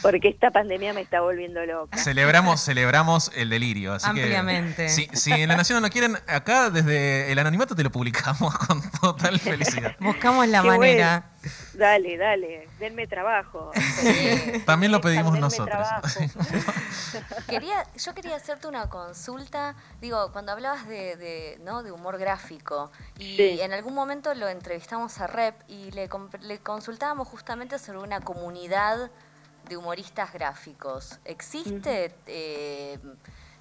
porque 0.00 0.28
esta 0.28 0.50
pandemia 0.50 0.94
me 0.94 1.02
está 1.02 1.20
volviendo 1.20 1.64
loca. 1.66 1.98
Celebramos, 1.98 2.64
celebramos 2.64 3.30
el 3.36 3.50
delirio. 3.50 3.92
Así 3.92 4.08
Ampliamente. 4.08 4.88
si, 4.88 5.06
si, 5.12 5.32
en 5.32 5.48
La 5.48 5.56
Nación 5.56 5.82
no 5.82 5.90
quieren, 5.90 6.16
acá 6.26 6.70
desde 6.70 7.30
el 7.30 7.38
anonimato 7.38 7.74
te 7.74 7.82
lo 7.82 7.90
publicamos 7.90 8.56
con 8.66 8.80
total 9.02 9.38
felicidad. 9.38 9.94
Buscamos 10.00 10.48
la 10.48 10.62
manera. 10.62 11.33
Dale, 11.74 12.16
dale, 12.16 12.68
denme 12.78 13.06
trabajo. 13.06 13.70
También 14.66 14.92
lo 14.92 15.00
pedimos 15.00 15.38
nosotros. 15.38 15.86
quería, 17.48 17.86
yo 17.96 18.14
quería 18.14 18.36
hacerte 18.36 18.66
una 18.66 18.88
consulta, 18.88 19.74
digo, 20.00 20.30
cuando 20.32 20.52
hablabas 20.52 20.86
de, 20.88 21.58
¿no? 21.64 21.82
de 21.82 21.92
humor 21.92 22.18
gráfico, 22.18 22.90
y 23.18 23.60
en 23.60 23.72
algún 23.72 23.94
momento 23.94 24.34
lo 24.34 24.48
entrevistamos 24.48 25.20
a 25.20 25.26
Rep 25.26 25.54
y 25.68 25.90
le, 25.92 26.08
le 26.42 26.58
consultábamos 26.58 27.28
justamente 27.28 27.78
sobre 27.78 27.98
una 27.98 28.20
comunidad 28.20 29.10
de 29.68 29.76
humoristas 29.76 30.32
gráficos. 30.32 31.18
¿Existe? 31.24 32.14
Eh, 32.26 32.98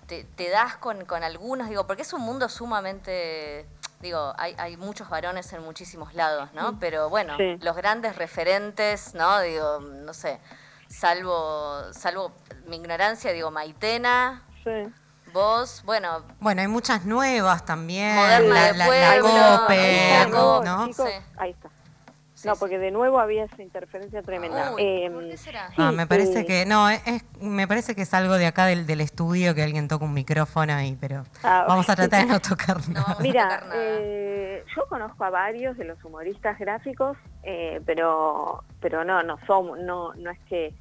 te, 0.07 0.49
das 0.49 0.77
con, 0.77 1.05
con 1.05 1.23
algunos? 1.23 1.69
Digo, 1.69 1.87
porque 1.87 2.03
es 2.03 2.13
un 2.13 2.21
mundo 2.21 2.49
sumamente 2.49 3.65
digo, 4.03 4.33
hay, 4.37 4.53
hay 4.59 4.77
muchos 4.77 5.09
varones 5.09 5.51
en 5.53 5.63
muchísimos 5.63 6.13
lados, 6.13 6.53
¿no? 6.53 6.77
Pero 6.79 7.09
bueno, 7.09 7.35
los 7.59 7.75
grandes 7.75 8.15
referentes, 8.17 9.15
¿no? 9.15 9.39
Digo, 9.39 9.79
no 9.79 10.13
sé, 10.13 10.39
salvo, 10.87 11.81
salvo 11.91 12.31
mi 12.67 12.75
ignorancia, 12.75 13.31
digo, 13.31 13.49
Maitena. 13.49 14.43
Sí. 14.63 14.93
Vos, 15.31 15.81
bueno. 15.85 16.23
Bueno, 16.39 16.61
hay 16.61 16.67
muchas 16.67 17.05
nuevas 17.05 17.65
también. 17.65 18.15
Moderna 18.15 18.53
la, 18.53 18.71
de 18.71 18.77
la, 18.77 20.27
¿no? 20.63 20.89
ahí 21.37 21.49
está 21.49 21.69
no, 22.45 22.55
porque 22.55 22.79
de 22.79 22.91
nuevo 22.91 23.19
había 23.19 23.45
esa 23.45 23.61
interferencia 23.61 24.21
tremenda. 24.21 24.73
Em, 24.77 25.13
ah, 25.77 25.91
me 25.91 26.07
parece 26.07 26.45
que 26.45 26.65
no, 26.65 26.89
es, 26.89 27.01
me 27.39 27.67
parece 27.67 27.95
que 27.95 28.01
es 28.03 28.13
algo 28.13 28.35
de 28.35 28.45
acá 28.45 28.65
del, 28.65 29.01
estudio 29.01 29.55
que 29.55 29.63
alguien 29.63 29.87
toca 29.87 30.05
un 30.05 30.13
micrófono 30.13 30.73
ahí, 30.73 30.97
pero 30.99 31.23
ah, 31.43 31.65
vamos 31.67 31.89
a 31.89 31.95
tratar 31.95 32.25
de 32.25 32.33
no 32.33 32.39
tocar 32.49 32.77
nada. 32.89 33.17
Mira, 33.19 33.63
eh, 33.73 34.63
yo 34.75 34.85
conozco 34.87 35.23
a 35.23 35.29
varios 35.29 35.77
de 35.77 35.85
los 35.85 36.03
humoristas 36.03 36.57
gráficos, 36.59 37.17
eh, 37.43 37.81
pero 37.85 38.63
pero 38.79 39.03
no, 39.03 39.23
no 39.23 39.37
somos, 39.45 39.79
no 39.79 40.13
no 40.15 40.31
es 40.31 40.39
que 40.47 40.73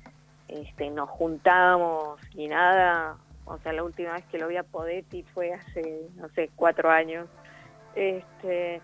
este, 0.48 0.90
nos 0.90 1.08
juntamos 1.10 2.20
ni 2.34 2.48
nada. 2.48 3.16
O 3.44 3.58
sea, 3.58 3.72
la 3.72 3.82
última 3.82 4.12
vez 4.12 4.24
que 4.26 4.38
lo 4.38 4.48
vi 4.48 4.56
a 4.56 4.62
Podetti 4.62 5.24
fue 5.34 5.52
hace, 5.52 6.08
no 6.16 6.28
sé, 6.30 6.50
cuatro 6.54 6.90
años. 6.90 7.26
Este, 7.94 8.80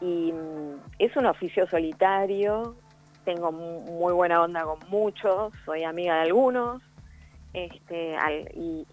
y, 0.00 0.32
mm, 0.32 0.80
es 0.98 1.16
un 1.16 1.26
oficio 1.26 1.66
solitario, 1.66 2.76
tengo 3.24 3.52
muy 3.52 4.12
buena 4.12 4.42
onda 4.42 4.64
con 4.64 4.78
muchos, 4.88 5.52
soy 5.64 5.84
amiga 5.84 6.16
de 6.16 6.20
algunos, 6.22 6.82
este, 7.54 8.16
y, 8.54 8.86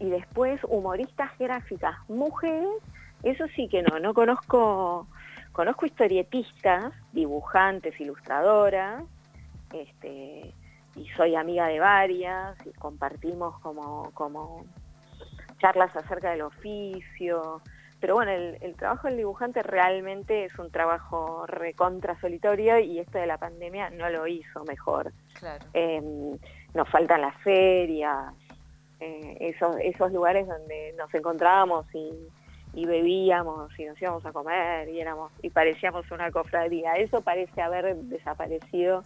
después 0.00 0.60
humoristas 0.64 1.36
gráficas, 1.38 1.96
mujeres, 2.08 2.68
eso 3.22 3.44
sí 3.54 3.68
que 3.68 3.82
no, 3.82 3.98
no 3.98 4.14
conozco, 4.14 5.06
conozco 5.52 5.86
historietistas, 5.86 6.92
dibujantes, 7.12 7.98
ilustradoras, 8.00 9.04
este, 9.72 10.52
y 10.94 11.08
soy 11.16 11.34
amiga 11.34 11.66
de 11.66 11.80
varias, 11.80 12.56
y 12.66 12.70
compartimos 12.78 13.58
como, 13.60 14.10
como 14.12 14.64
charlas 15.58 15.94
acerca 15.96 16.30
del 16.30 16.42
oficio, 16.42 17.60
pero 18.00 18.14
bueno, 18.14 18.30
el, 18.32 18.74
trabajo 18.76 19.08
del 19.08 19.16
dibujante 19.16 19.62
realmente 19.62 20.44
es 20.44 20.58
un 20.58 20.70
trabajo 20.70 21.46
recontra 21.46 22.18
solitario 22.20 22.78
y 22.78 22.98
esto 22.98 23.18
de 23.18 23.26
la 23.26 23.38
pandemia 23.38 23.90
no 23.90 24.10
lo 24.10 24.26
hizo 24.26 24.64
mejor. 24.64 25.12
Em, 25.72 26.36
nos 26.74 26.88
faltan 26.90 27.22
las 27.22 27.36
ferias, 27.42 28.34
eh, 29.00 29.36
esos, 29.40 29.76
esos 29.80 30.12
lugares 30.12 30.46
donde 30.46 30.94
nos 30.98 31.12
encontrábamos 31.14 31.86
y, 31.94 32.12
y 32.74 32.84
bebíamos 32.84 33.76
y 33.78 33.86
nos 33.86 34.00
íbamos 34.00 34.24
a 34.26 34.32
comer 34.32 34.88
y 34.90 35.00
éramos 35.00 35.32
y 35.42 35.48
parecíamos 35.48 36.10
una 36.10 36.30
cofradía. 36.30 36.92
Eso 36.92 37.22
parece 37.22 37.62
haber 37.62 37.96
desaparecido. 37.96 39.02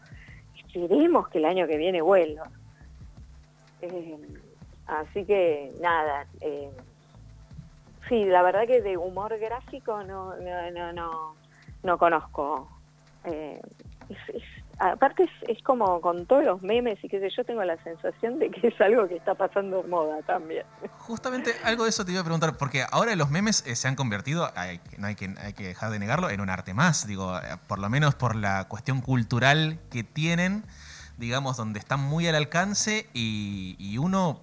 Esperemos 0.56 1.28
que 1.28 1.38
el 1.38 1.44
año 1.44 1.68
que 1.68 1.76
viene 1.76 2.02
vuelva. 2.02 2.50
Eh, 3.80 4.18
así 4.86 5.24
que 5.24 5.72
nada, 5.80 6.26
eh, 6.40 6.70
sí, 8.10 8.24
la 8.24 8.42
verdad 8.42 8.66
que 8.66 8.82
de 8.82 8.98
humor 8.98 9.38
gráfico 9.38 10.02
no, 10.02 10.36
no, 10.36 10.70
no, 10.72 10.92
no, 10.92 11.36
no 11.82 11.98
conozco. 11.98 12.68
Eh, 13.24 13.60
aparte 14.78 15.28
es, 15.46 15.62
como 15.62 16.00
con 16.00 16.26
todos 16.26 16.44
los 16.44 16.62
memes 16.62 17.02
y 17.04 17.08
qué 17.08 17.20
sé 17.20 17.30
yo, 17.34 17.44
tengo 17.44 17.62
la 17.64 17.82
sensación 17.82 18.38
de 18.38 18.50
que 18.50 18.68
es 18.68 18.80
algo 18.80 19.06
que 19.08 19.16
está 19.16 19.34
pasando 19.34 19.82
moda 19.84 20.20
también. 20.22 20.64
Justamente 20.98 21.52
algo 21.64 21.84
de 21.84 21.90
eso 21.90 22.04
te 22.04 22.12
iba 22.12 22.20
a 22.20 22.24
preguntar, 22.24 22.56
porque 22.56 22.84
ahora 22.90 23.14
los 23.14 23.30
memes 23.30 23.64
eh, 23.66 23.76
se 23.76 23.88
han 23.88 23.94
convertido, 23.94 24.50
hay, 24.56 24.80
no 24.98 25.06
hay 25.06 25.14
que, 25.14 25.32
hay 25.42 25.52
que 25.52 25.68
dejar 25.68 25.90
de 25.90 25.98
negarlo, 25.98 26.30
en 26.30 26.40
un 26.40 26.50
arte 26.50 26.74
más, 26.74 27.06
digo, 27.06 27.38
eh, 27.38 27.56
por 27.68 27.78
lo 27.78 27.88
menos 27.88 28.16
por 28.16 28.34
la 28.34 28.66
cuestión 28.68 29.00
cultural 29.00 29.78
que 29.90 30.02
tienen, 30.02 30.64
digamos, 31.16 31.56
donde 31.56 31.78
están 31.78 32.00
muy 32.00 32.26
al 32.26 32.34
alcance 32.34 33.06
y, 33.12 33.76
y 33.78 33.98
uno 33.98 34.40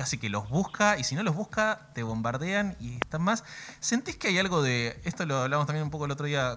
casi 0.00 0.16
que 0.16 0.30
los 0.30 0.48
busca 0.48 0.96
y 0.96 1.04
si 1.04 1.14
no 1.14 1.22
los 1.22 1.34
busca 1.34 1.90
te 1.92 2.02
bombardean 2.02 2.74
y 2.80 2.94
están 2.94 3.20
más. 3.20 3.44
¿Sentís 3.80 4.16
que 4.16 4.28
hay 4.28 4.38
algo 4.38 4.62
de, 4.62 4.98
esto 5.04 5.26
lo 5.26 5.36
hablamos 5.36 5.66
también 5.66 5.84
un 5.84 5.90
poco 5.90 6.06
el 6.06 6.10
otro 6.10 6.24
día 6.24 6.56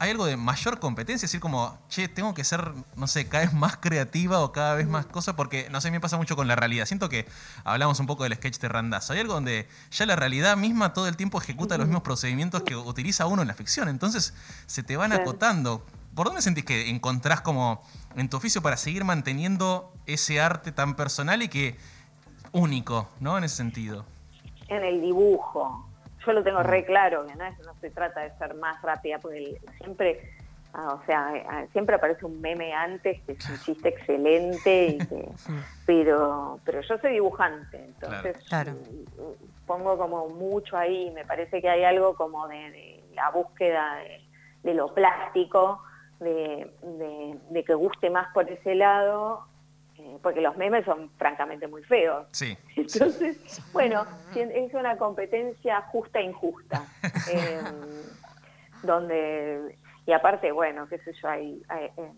hay 0.00 0.10
algo 0.10 0.26
de 0.26 0.36
mayor 0.36 0.80
competencia, 0.80 1.24
es 1.24 1.30
decir, 1.30 1.40
como, 1.40 1.78
che, 1.88 2.08
tengo 2.08 2.34
que 2.34 2.42
ser, 2.42 2.72
no 2.96 3.06
sé, 3.06 3.28
cada 3.28 3.44
vez 3.44 3.54
más 3.54 3.76
creativa 3.76 4.40
o 4.40 4.50
cada 4.50 4.74
vez 4.74 4.88
más 4.88 5.06
cosa, 5.06 5.36
porque, 5.36 5.68
no 5.70 5.80
sé, 5.80 5.92
me 5.92 6.00
pasa 6.00 6.16
mucho 6.16 6.34
con 6.34 6.48
la 6.48 6.56
realidad. 6.56 6.84
Siento 6.84 7.08
que 7.08 7.28
hablamos 7.62 8.00
un 8.00 8.06
poco 8.06 8.24
del 8.24 8.34
sketch 8.34 8.58
de 8.58 8.68
Randazo. 8.68 9.12
Hay 9.12 9.20
algo 9.20 9.34
donde 9.34 9.68
ya 9.92 10.04
la 10.04 10.16
realidad 10.16 10.56
misma 10.56 10.92
todo 10.92 11.06
el 11.06 11.16
tiempo 11.16 11.40
ejecuta 11.40 11.78
los 11.78 11.86
mismos 11.86 12.02
procedimientos 12.02 12.64
que 12.64 12.74
utiliza 12.74 13.26
uno 13.26 13.42
en 13.42 13.48
la 13.48 13.54
ficción. 13.54 13.88
Entonces, 13.88 14.34
se 14.66 14.82
te 14.82 14.96
van 14.96 15.12
acotando. 15.12 15.86
¿Por 16.16 16.26
dónde 16.26 16.42
sentís 16.42 16.64
que 16.64 16.90
encontrás 16.90 17.40
como 17.40 17.82
en 18.16 18.28
tu 18.28 18.36
oficio 18.36 18.62
para 18.62 18.76
seguir 18.76 19.04
manteniendo 19.04 19.94
ese 20.06 20.40
arte 20.40 20.72
tan 20.72 20.96
personal 20.96 21.40
y 21.42 21.48
que 21.48 21.78
único, 22.54 23.08
¿no? 23.20 23.36
En 23.36 23.44
ese 23.44 23.56
sentido. 23.56 24.06
En 24.68 24.82
el 24.82 25.02
dibujo 25.02 25.86
yo 26.24 26.32
lo 26.32 26.42
tengo 26.42 26.62
re 26.62 26.84
claro, 26.84 27.26
que 27.26 27.34
no, 27.34 27.44
no 27.44 27.74
se 27.80 27.90
trata 27.90 28.20
de 28.20 28.36
ser 28.38 28.54
más 28.54 28.80
rápida, 28.82 29.18
porque 29.18 29.60
siempre, 29.78 30.20
ah, 30.72 30.94
o 30.94 31.06
sea, 31.06 31.32
ah, 31.48 31.64
siempre 31.72 31.96
aparece 31.96 32.24
un 32.24 32.40
meme 32.40 32.72
antes 32.72 33.20
que 33.22 33.32
es 33.32 33.50
un 33.50 33.58
chiste 33.64 33.88
excelente, 33.90 34.86
y 34.86 34.98
pero, 35.86 36.60
pero 36.64 36.80
yo 36.80 36.98
soy 36.98 37.12
dibujante, 37.12 37.84
entonces 37.84 38.36
mm, 38.50 39.66
pongo 39.66 39.98
como 39.98 40.28
mucho 40.28 40.76
ahí, 40.76 41.10
me 41.10 41.24
parece 41.24 41.60
que 41.60 41.68
hay 41.68 41.84
algo 41.84 42.14
como 42.14 42.48
de, 42.48 43.02
la 43.14 43.30
búsqueda 43.30 43.98
de, 44.62 44.74
lo 44.74 44.92
plástico, 44.94 45.82
de, 46.20 46.70
de, 47.50 47.64
que 47.64 47.74
guste 47.74 48.08
más 48.08 48.32
por 48.32 48.48
ese 48.50 48.74
lado 48.74 49.46
eh, 49.46 49.53
porque 50.22 50.40
los 50.40 50.56
memes 50.56 50.84
son 50.84 51.10
francamente 51.16 51.66
muy 51.66 51.82
feos. 51.82 52.26
Sí. 52.32 52.56
Entonces, 52.76 53.62
bueno, 53.72 54.06
es 54.34 54.74
una 54.74 54.96
competencia 54.96 55.82
justa 55.82 56.20
e 56.20 56.24
injusta. 56.24 56.86
Em, 57.30 58.02
donde, 58.82 59.78
y 60.06 60.12
aparte, 60.12 60.52
bueno, 60.52 60.86
qué 60.88 60.98
sé 60.98 61.14
yo, 61.14 61.28
hay, 61.28 61.62
em, 61.96 62.12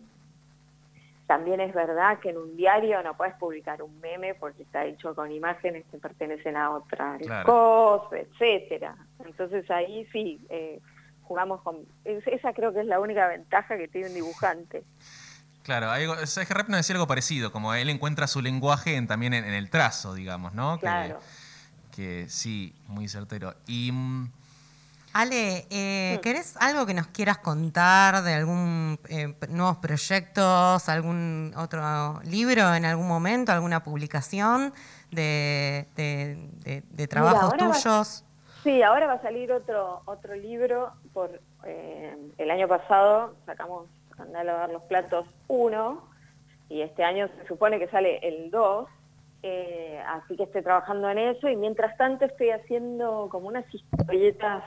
también 1.26 1.60
es 1.60 1.74
verdad 1.74 2.18
que 2.20 2.30
en 2.30 2.38
un 2.38 2.56
diario 2.56 3.02
no 3.02 3.16
puedes 3.16 3.34
publicar 3.34 3.82
un 3.82 4.00
meme 4.00 4.34
porque 4.34 4.62
está 4.62 4.84
hecho 4.84 5.14
con 5.14 5.32
imágenes 5.32 5.84
que 5.90 5.98
pertenecen 5.98 6.56
a 6.56 6.70
otra 6.70 7.18
cosa, 7.44 8.18
etcétera. 8.18 8.96
Entonces 9.24 9.68
ahí 9.70 10.06
sí, 10.12 10.40
eh, 10.48 10.80
jugamos 11.22 11.62
con... 11.62 11.84
Esa 12.04 12.52
creo 12.52 12.72
que 12.72 12.80
es 12.80 12.86
la 12.86 13.00
única 13.00 13.26
ventaja 13.26 13.76
que 13.76 13.88
tiene 13.88 14.08
un 14.08 14.14
dibujante. 14.14 14.82
Claro, 15.66 15.90
que 16.14 16.54
Rap 16.54 16.68
nos 16.68 16.78
decía 16.78 16.94
algo 16.94 17.08
parecido, 17.08 17.50
como 17.50 17.74
él 17.74 17.90
encuentra 17.90 18.28
su 18.28 18.40
lenguaje 18.40 19.02
también 19.02 19.34
en, 19.34 19.44
el 19.44 19.68
trazo, 19.68 20.14
digamos, 20.14 20.54
¿no? 20.54 20.78
Claro. 20.78 21.18
Que, 21.90 22.26
sí, 22.28 22.72
muy 22.86 23.08
certero. 23.08 23.52
Y. 23.66 23.90
Mm, 23.90 24.30
Ale, 25.12 25.66
eh, 25.70 26.20
¿querés 26.22 26.56
algo 26.58 26.86
que 26.86 26.94
nos 26.94 27.08
quieras 27.08 27.38
contar 27.38 28.22
de 28.22 28.34
algún 28.34 28.96
eh, 29.08 29.34
nuevos 29.48 29.78
proyectos, 29.78 30.88
algún 30.88 31.52
otro 31.56 32.20
libro 32.22 32.72
en 32.72 32.84
algún 32.84 33.08
momento, 33.08 33.50
alguna 33.50 33.82
publicación 33.82 34.72
de, 35.10 35.86
trabajos 37.10 37.56
tuyos? 37.56 38.24
sí, 38.62 38.82
ahora 38.82 39.06
va 39.06 39.14
a 39.14 39.22
salir 39.22 39.50
otro 39.50 40.02
otro 40.04 40.36
libro. 40.36 40.92
Por 41.12 41.40
eh, 41.64 42.16
el 42.38 42.50
año 42.52 42.68
pasado 42.68 43.34
sacamos 43.46 43.88
andar 44.18 44.42
a 44.42 44.44
lavar 44.44 44.70
los 44.70 44.82
platos 44.84 45.26
1 45.48 46.08
y 46.68 46.82
este 46.82 47.04
año 47.04 47.28
se 47.28 47.46
supone 47.46 47.78
que 47.78 47.88
sale 47.88 48.18
el 48.22 48.50
2, 48.50 48.88
eh, 49.42 50.02
así 50.06 50.36
que 50.36 50.44
estoy 50.44 50.62
trabajando 50.62 51.08
en 51.10 51.18
eso 51.18 51.48
y 51.48 51.56
mientras 51.56 51.96
tanto 51.96 52.24
estoy 52.24 52.50
haciendo 52.50 53.28
como 53.30 53.48
unas 53.48 53.64
historietas 53.72 54.64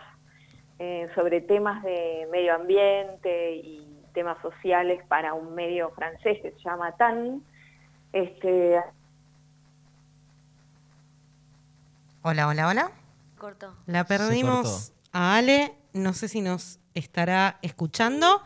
eh, 0.77 1.07
sobre 1.13 1.41
temas 1.41 1.83
de 1.83 2.27
medio 2.31 2.55
ambiente 2.55 3.55
y 3.55 3.99
temas 4.13 4.41
sociales 4.41 5.01
para 5.07 5.33
un 5.33 5.53
medio 5.53 5.91
francés 5.91 6.39
que 6.41 6.51
se 6.51 6.59
llama 6.59 6.95
TAN. 6.95 7.43
Este... 8.13 8.79
Hola, 12.21 12.47
hola, 12.47 12.67
hola. 12.67 12.91
Corto. 13.37 13.73
La 13.85 14.05
perdimos 14.05 14.93
a 15.11 15.35
Ale, 15.35 15.73
no 15.93 16.13
sé 16.13 16.27
si 16.27 16.41
nos 16.41 16.79
estará 16.93 17.59
escuchando. 17.61 18.41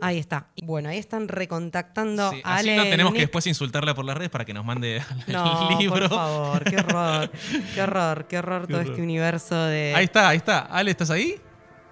Ahí 0.00 0.18
está. 0.18 0.46
Bueno, 0.62 0.88
ahí 0.88 0.98
están 0.98 1.28
recontactando 1.28 2.24
a 2.44 2.56
Ale. 2.56 2.72
Así 2.72 2.76
no 2.76 2.84
tenemos 2.84 3.12
que 3.14 3.20
después 3.20 3.46
insultarla 3.46 3.94
por 3.94 4.04
las 4.04 4.16
redes 4.16 4.30
para 4.30 4.44
que 4.44 4.54
nos 4.54 4.64
mande 4.64 4.96
el 5.26 5.32
no, 5.32 5.78
libro. 5.78 6.08
Por 6.08 6.18
favor, 6.18 6.64
qué 6.64 6.76
horror. 6.76 7.30
qué 7.74 7.82
horror, 7.82 8.26
qué 8.26 8.38
horror 8.38 8.66
todo 8.66 8.80
este 8.80 9.02
universo 9.02 9.56
de. 9.56 9.94
Ahí 9.96 10.04
está, 10.04 10.28
ahí 10.28 10.36
está. 10.36 10.60
Ale, 10.60 10.90
¿estás 10.90 11.10
ahí? 11.10 11.40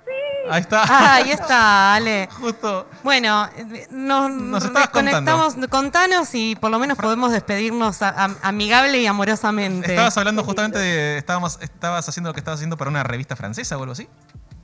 Sí. 0.05 0.11
Ahí 0.51 0.61
está. 0.61 0.83
Ah, 0.83 1.15
ahí 1.15 1.31
está, 1.31 1.95
Ale. 1.95 2.29
Justo. 2.39 2.89
Bueno, 3.03 3.49
nos, 3.91 4.31
nos 4.31 4.89
conectamos. 4.91 5.55
Contanos 5.71 6.35
y 6.35 6.57
por 6.57 6.71
lo 6.71 6.79
menos 6.79 6.99
podemos 6.99 7.33
despedirnos 7.33 8.03
amigable 8.03 9.01
y 9.01 9.07
amorosamente. 9.07 9.93
Estabas 9.93 10.17
hablando 10.19 10.45
justamente 10.45 10.79
de. 10.79 11.19
Estábamos, 11.19 11.59
estabas 11.63 12.09
haciendo 12.09 12.31
lo 12.31 12.35
que 12.35 12.41
estabas 12.41 12.59
haciendo 12.59 12.77
para 12.77 12.91
una 12.91 13.03
revista 13.03 13.37
francesa 13.37 13.79
o 13.79 13.81
algo 13.81 13.93
así. 13.93 14.09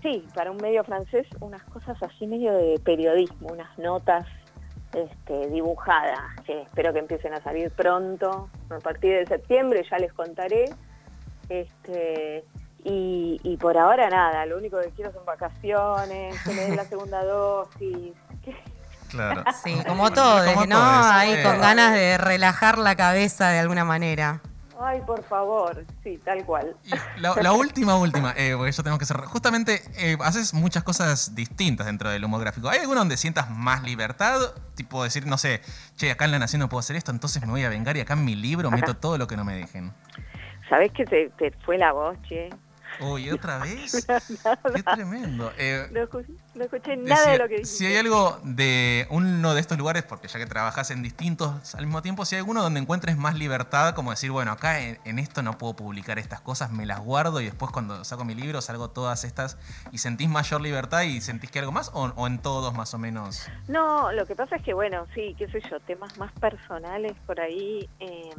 Sí, 0.03 0.25
para 0.35 0.51
un 0.51 0.57
medio 0.57 0.83
francés 0.85 1.27
unas 1.41 1.63
cosas 1.65 1.97
así 2.03 2.27
medio 2.27 2.55
de 2.55 2.81
periodismo, 2.83 3.49
unas 3.53 3.79
notas 3.79 4.27
este, 4.95 5.49
dibujadas 5.49 6.21
que 6.45 6.63
espero 6.63 6.93
que 6.93 7.01
empiecen 7.01 7.35
a 7.35 7.43
salir 7.43 7.71
pronto, 7.71 8.49
a 8.71 8.79
partir 8.79 9.19
de 9.19 9.27
septiembre 9.27 9.85
ya 9.89 9.99
les 9.99 10.13
contaré. 10.13 10.71
Este, 11.49 12.45
y, 12.83 13.57
por 13.61 13.77
ahora 13.77 14.09
nada, 14.09 14.47
lo 14.47 14.57
único 14.57 14.81
que 14.81 14.89
quiero 14.91 15.13
son 15.13 15.25
vacaciones, 15.27 16.41
que 16.43 16.55
me 16.55 16.63
den 16.63 16.77
la 16.77 16.85
segunda 16.85 17.25
dosis. 17.25 18.15
Claro. 19.11 19.45
Sí, 19.65 19.77
como 19.87 20.11
todo, 20.13 20.67
¿no? 20.67 20.79
Ahí 20.79 21.43
con 21.43 21.61
ganas 21.61 21.93
de 21.93 22.17
relajar 22.17 22.79
la 22.79 22.95
cabeza 22.95 23.49
de 23.49 23.59
alguna 23.59 23.85
manera. 23.85 24.41
Ay, 24.83 25.03
por 25.07 25.23
favor, 25.25 25.85
sí, 26.03 26.19
tal 26.25 26.43
cual. 26.47 26.75
la, 27.19 27.53
última, 27.53 27.99
última, 27.99 28.33
eh, 28.35 28.55
porque 28.57 28.73
ya 28.73 28.83
tenemos 28.83 28.99
que 28.99 29.05
cerrar. 29.05 29.27
Justamente, 29.27 29.83
eh, 29.99 30.17
haces 30.21 30.55
muchas 30.55 30.83
cosas 30.83 31.35
distintas 31.35 31.87
dentro 31.87 32.09
del 32.09 32.25
humo 32.25 32.39
gráfico. 32.39 32.71
¿Hay 32.71 32.79
alguno 32.79 33.01
donde 33.01 33.19
sientas 33.19 33.51
más 33.51 33.83
libertad? 33.83 34.55
Tipo 34.75 35.05
decir, 35.05 35.27
no 35.27 35.37
sé, 35.37 35.61
che, 35.97 36.11
acá 36.11 36.25
en 36.25 36.31
La 36.31 36.39
Nación 36.39 36.61
no 36.61 36.71
puedo 36.71 36.81
hacer 36.81 36.97
esto, 36.97 37.11
entonces 37.11 37.45
me 37.45 37.51
voy 37.51 37.63
a 37.65 37.69
vengar 37.69 37.97
y 37.99 38.01
acá 38.01 38.15
en 38.15 38.25
mi 38.25 38.35
libro 38.35 38.71
meto 38.71 38.97
todo 38.97 39.19
lo 39.19 39.27
que 39.27 39.37
no 39.37 39.45
me 39.45 39.55
dejen. 39.55 39.93
¿Sabés 40.71 40.93
que 40.93 41.05
te, 41.05 41.29
te 41.31 41.51
fue 41.65 41.77
la 41.77 41.93
voz, 41.93 42.17
che? 42.23 42.49
Uy, 43.01 43.31
¿otra 43.31 43.59
vez? 43.59 44.07
Qué 44.75 44.83
tremendo. 44.83 45.53
Eh, 45.57 45.89
no, 45.93 46.65
escuché, 46.65 46.97
nada 46.97 47.33
de 47.33 47.39
lo 47.39 47.49
que 47.49 47.59
dijiste. 47.59 47.77
Si 47.77 47.87
hay 47.87 47.97
algo 47.97 48.39
de 48.43 49.07
uno 49.11 49.55
de 49.55 49.61
estos 49.61 49.79
lugares, 49.79 50.03
porque 50.03 50.29
ya 50.29 50.39
que 50.39 50.47
trabajas 50.47 50.91
en 50.91 51.03
distintos 51.03 51.75
al 51.75 51.87
mismo 51.87 52.03
tiempo, 52.03 52.25
si 52.25 52.35
hay 52.35 52.41
alguno 52.41 52.63
donde 52.63 52.81
encuentres 52.81 53.17
más 53.17 53.37
libertad, 53.37 53.95
como 53.95 54.11
decir, 54.11 54.31
bueno, 54.31 54.53
acá 54.53 54.81
en, 54.81 55.19
esto 55.19 55.43
no 55.43 55.57
puedo 55.59 55.75
publicar 55.75 56.19
estas 56.19 56.41
cosas, 56.41 56.71
me 56.73 56.87
las 56.87 57.01
guardo 57.01 57.41
y 57.41 57.45
después 57.45 57.71
cuando 57.73 58.05
saco 58.05 58.25
mi 58.25 58.35
libro 58.35 58.61
salgo 58.61 58.91
todas 58.91 59.25
estas 59.25 59.57
y 59.93 59.99
sentís 59.99 60.29
mayor 60.29 60.61
libertad 60.61 61.03
y 61.03 61.21
sentís 61.21 61.51
que 61.51 61.59
algo 61.59 61.73
más 61.73 61.91
o, 61.95 62.27
en 62.27 62.39
todos 62.39 62.75
más 62.75 62.93
o 62.95 62.99
menos. 62.99 63.49
No, 63.69 64.13
lo 64.13 64.27
que 64.27 64.35
pasa 64.35 64.57
es 64.57 64.63
que, 64.63 64.75
bueno, 64.75 65.07
sí, 65.15 65.35
qué 65.39 65.49
sé 65.49 65.63
yo, 65.71 65.81
temas 65.81 66.17
más 66.19 66.33
personales 66.33 67.13
por 67.27 67.41
ahí, 67.41 67.89
eh, 68.01 68.31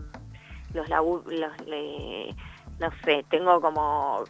los, 0.74 0.88
los 0.90 1.52
no 2.82 2.90
sé, 3.06 3.24
tengo 3.30 3.62
como 3.62 4.26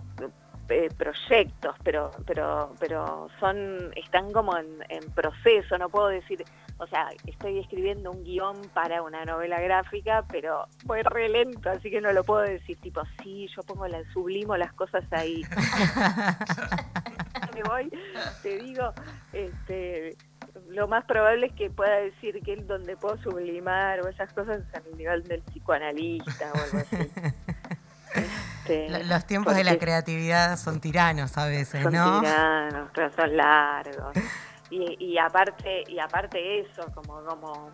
eh, 0.68 0.90
proyectos, 0.98 1.74
pero, 1.84 2.12
pero, 2.28 2.76
pero 2.80 3.30
son, 3.40 3.94
están 3.96 4.34
como 4.34 4.58
en, 4.58 5.12
proceso, 5.16 5.78
no 5.78 5.88
puedo 5.88 6.10
decir, 6.10 6.44
o 6.78 6.86
sea, 6.88 7.08
estoy 7.26 7.60
escribiendo 7.60 8.12
un 8.12 8.26
guion 8.26 8.62
para 8.74 9.04
una 9.04 9.24
novela 9.24 9.62
gráfica, 9.62 10.26
pero 10.30 10.68
voy 10.84 11.02
re 11.02 11.30
lento, 11.30 11.70
así 11.70 11.90
que 11.90 12.02
no 12.02 12.12
lo 12.12 12.26
puedo 12.26 12.42
decir, 12.42 12.78
tipo, 12.82 13.02
sí, 13.24 13.48
yo 13.56 13.64
pongo 13.64 13.88
la, 13.88 14.04
sublimo 14.12 14.58
las 14.58 14.74
cosas 14.74 15.06
ahí. 15.12 15.44
Me 17.56 17.64
voy, 17.64 17.90
te 18.44 18.58
digo, 18.58 18.92
este, 19.32 20.18
lo 20.68 20.90
más 20.90 21.06
probable 21.06 21.48
es 21.48 21.54
que 21.54 21.70
pueda 21.70 21.96
decir 21.98 22.42
que 22.44 22.54
es 22.54 22.68
donde 22.68 22.98
puedo 22.98 23.18
sublimar 23.22 24.02
o 24.02 24.10
esas 24.10 24.34
cosas 24.34 24.62
es 24.62 24.76
a 24.76 24.82
nivel 24.98 25.24
del 25.24 25.42
psicoanalista 25.42 26.52
o 26.54 26.58
algo 26.58 26.80
así. 26.80 27.10
Este, 28.66 29.04
los 29.06 29.26
tiempos 29.26 29.56
de 29.56 29.64
la 29.64 29.78
creatividad 29.78 30.58
son 30.58 30.80
tiranos 30.80 31.38
a 31.38 31.46
veces, 31.48 31.84
son 31.84 31.94
¿no? 31.94 32.20
Tiranos, 32.20 32.90
pero 32.94 33.12
son 33.12 33.38
largos. 33.38 34.16
Y, 34.74 34.96
y 35.04 35.18
aparte, 35.18 35.84
y 35.90 36.00
aparte 36.00 36.62
eso, 36.62 36.86
como, 36.96 37.22
como, 37.26 37.72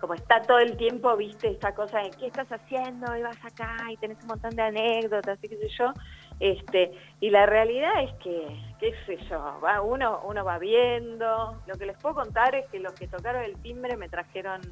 como 0.00 0.14
está 0.14 0.40
todo 0.40 0.58
el 0.58 0.74
tiempo, 0.78 1.14
viste, 1.14 1.50
esta 1.50 1.74
cosa 1.74 1.98
de 1.98 2.12
qué 2.12 2.28
estás 2.28 2.48
haciendo, 2.50 3.14
y 3.14 3.20
vas 3.20 3.36
acá, 3.44 3.76
y 3.90 3.98
tenés 3.98 4.16
un 4.22 4.28
montón 4.28 4.56
de 4.56 4.62
anécdotas, 4.62 5.38
y 5.42 5.48
qué 5.50 5.56
sé 5.58 5.68
yo. 5.78 5.92
Este, 6.40 6.92
y 7.20 7.28
la 7.28 7.44
realidad 7.44 7.90
es 8.02 8.14
que, 8.22 8.58
qué 8.80 8.94
sé 9.04 9.18
yo, 9.28 9.60
va, 9.62 9.82
uno, 9.82 10.22
uno 10.24 10.42
va 10.42 10.58
viendo. 10.58 11.60
Lo 11.66 11.74
que 11.76 11.84
les 11.84 11.98
puedo 11.98 12.14
contar 12.14 12.54
es 12.54 12.66
que 12.70 12.78
los 12.80 12.94
que 12.94 13.06
tocaron 13.06 13.44
el 13.44 13.56
timbre 13.56 13.98
me 13.98 14.08
trajeron 14.08 14.62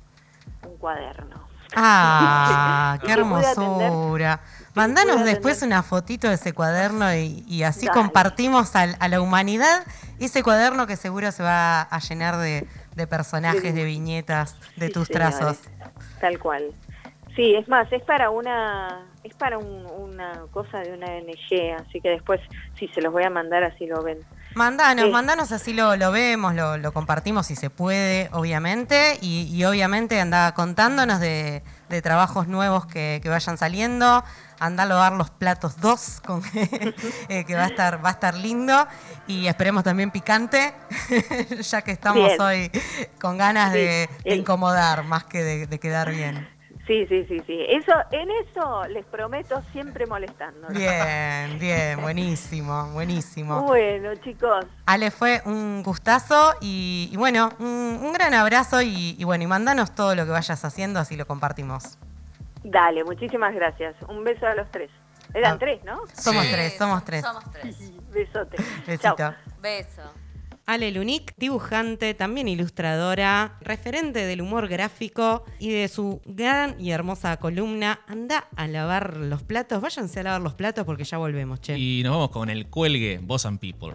un 0.66 0.78
cuaderno. 0.78 1.46
¡Ah! 1.76 2.98
¡Qué 3.04 3.12
hermosura! 3.12 4.40
Mandanos 4.78 5.24
después 5.24 5.62
una 5.62 5.82
fotito 5.82 6.28
de 6.28 6.34
ese 6.34 6.52
cuaderno 6.52 7.12
y, 7.12 7.62
así 7.64 7.88
compartimos 7.88 8.76
a, 8.76 9.08
la 9.08 9.20
humanidad 9.20 9.84
ese 10.20 10.42
cuaderno 10.44 10.86
que 10.86 10.94
seguro 10.94 11.32
se 11.32 11.42
va 11.42 11.82
a 11.82 11.98
llenar 11.98 12.36
de, 12.36 12.66
personajes, 13.08 13.74
de 13.74 13.84
viñetas, 13.84 14.56
de 14.76 14.88
tus 14.88 15.08
trazos. 15.08 15.58
Tal 16.20 16.38
cual. 16.38 16.72
Sí, 17.34 17.54
es 17.54 17.68
más, 17.68 17.92
es 17.92 18.02
para 18.02 18.30
una 18.30 19.04
es 19.28 19.34
para 19.34 19.58
una 19.58 20.42
cosa 20.50 20.80
de 20.80 20.92
una 20.92 21.06
ONG, 21.06 21.74
así 21.86 22.00
que 22.00 22.10
después 22.10 22.40
sí 22.78 22.88
se 22.94 23.00
los 23.00 23.12
voy 23.12 23.24
a 23.24 23.30
mandar 23.30 23.62
así 23.64 23.86
lo 23.86 24.02
ven. 24.02 24.18
Mandanos, 24.54 25.10
mandanos 25.10 25.52
así 25.52 25.72
lo, 25.72 25.96
lo 25.96 26.10
vemos, 26.10 26.54
lo, 26.54 26.92
compartimos 26.92 27.46
si 27.46 27.54
se 27.54 27.70
puede, 27.70 28.28
obviamente, 28.32 29.18
y, 29.20 29.62
obviamente 29.64 30.20
anda 30.20 30.52
contándonos 30.54 31.20
de, 31.20 31.62
trabajos 32.02 32.48
nuevos 32.48 32.86
que, 32.86 33.20
vayan 33.24 33.58
saliendo, 33.58 34.24
anda 34.58 34.82
a 34.82 34.86
lavar 34.86 35.12
los 35.12 35.30
platos 35.30 35.80
dos, 35.80 36.20
con, 36.24 36.42
eh, 37.28 37.44
que 37.44 37.54
va 37.54 37.64
a 37.64 37.68
estar, 37.68 38.04
va 38.04 38.08
a 38.08 38.12
estar 38.12 38.34
lindo, 38.34 38.88
y 39.26 39.46
esperemos 39.46 39.84
también 39.84 40.10
picante, 40.10 40.74
ya 41.60 41.82
que 41.82 41.92
estamos 41.92 42.32
hoy 42.40 42.70
con 43.20 43.38
ganas 43.38 43.72
de, 43.72 44.08
incomodar 44.24 45.04
más 45.04 45.24
que 45.24 45.44
de 45.44 45.78
quedar 45.78 46.10
bien. 46.10 46.57
Sí, 46.88 47.04
sí, 47.06 47.26
sí, 47.28 47.38
sí. 47.46 47.66
Eso, 47.68 47.92
en 48.12 48.30
eso 48.30 48.84
les 48.88 49.04
prometo 49.04 49.62
siempre 49.72 50.06
molestando. 50.06 50.68
Bien, 50.68 51.58
bien, 51.58 52.00
buenísimo, 52.00 52.90
buenísimo. 52.92 53.62
Bueno, 53.64 54.14
chicos. 54.14 54.64
Ale, 54.86 55.10
fue 55.10 55.42
un 55.44 55.82
gustazo 55.82 56.54
y, 56.62 57.12
bueno, 57.18 57.50
un, 57.58 58.10
gran 58.14 58.32
abrazo 58.32 58.80
y, 58.80 59.22
bueno, 59.22 59.44
y 59.44 59.46
mandanos 59.46 59.94
todo 59.94 60.14
lo 60.14 60.24
que 60.24 60.30
vayas 60.30 60.64
haciendo, 60.64 60.98
así 60.98 61.14
lo 61.14 61.26
compartimos. 61.26 61.98
Dale, 62.64 63.04
muchísimas 63.04 63.54
gracias. 63.54 63.94
Un 64.08 64.24
beso 64.24 64.46
a 64.46 64.54
los 64.54 64.70
tres. 64.70 64.90
Eran 65.34 65.56
ah. 65.56 65.58
tres, 65.58 65.84
¿no? 65.84 66.00
Somos 66.14 66.50
tres, 66.50 66.78
somos 66.78 67.04
tres. 67.04 67.22
Somos 67.22 67.44
tres. 67.52 67.76
Besote. 68.10 68.56
Besito. 68.86 69.34
Beso. 69.60 70.27
Ale 70.68 70.92
Lunic, 70.92 71.32
dibujante, 71.38 72.12
también 72.12 72.46
ilustradora, 72.46 73.56
referente 73.62 74.26
del 74.26 74.42
humor 74.42 74.68
gráfico 74.68 75.46
y 75.58 75.70
de 75.70 75.88
su 75.88 76.20
gran 76.26 76.78
y 76.78 76.90
hermosa 76.90 77.38
columna. 77.38 78.00
Anda 78.06 78.48
a 78.54 78.68
lavar 78.68 79.16
los 79.16 79.42
platos, 79.42 79.80
váyanse 79.80 80.20
a 80.20 80.24
lavar 80.24 80.42
los 80.42 80.52
platos 80.52 80.84
porque 80.84 81.04
ya 81.04 81.16
volvemos, 81.16 81.62
che. 81.62 81.78
Y 81.78 82.02
nos 82.04 82.12
vamos 82.12 82.28
con 82.28 82.50
el 82.50 82.66
cuelgue 82.66 83.18
Boss 83.22 83.46
and 83.46 83.58
People. 83.58 83.94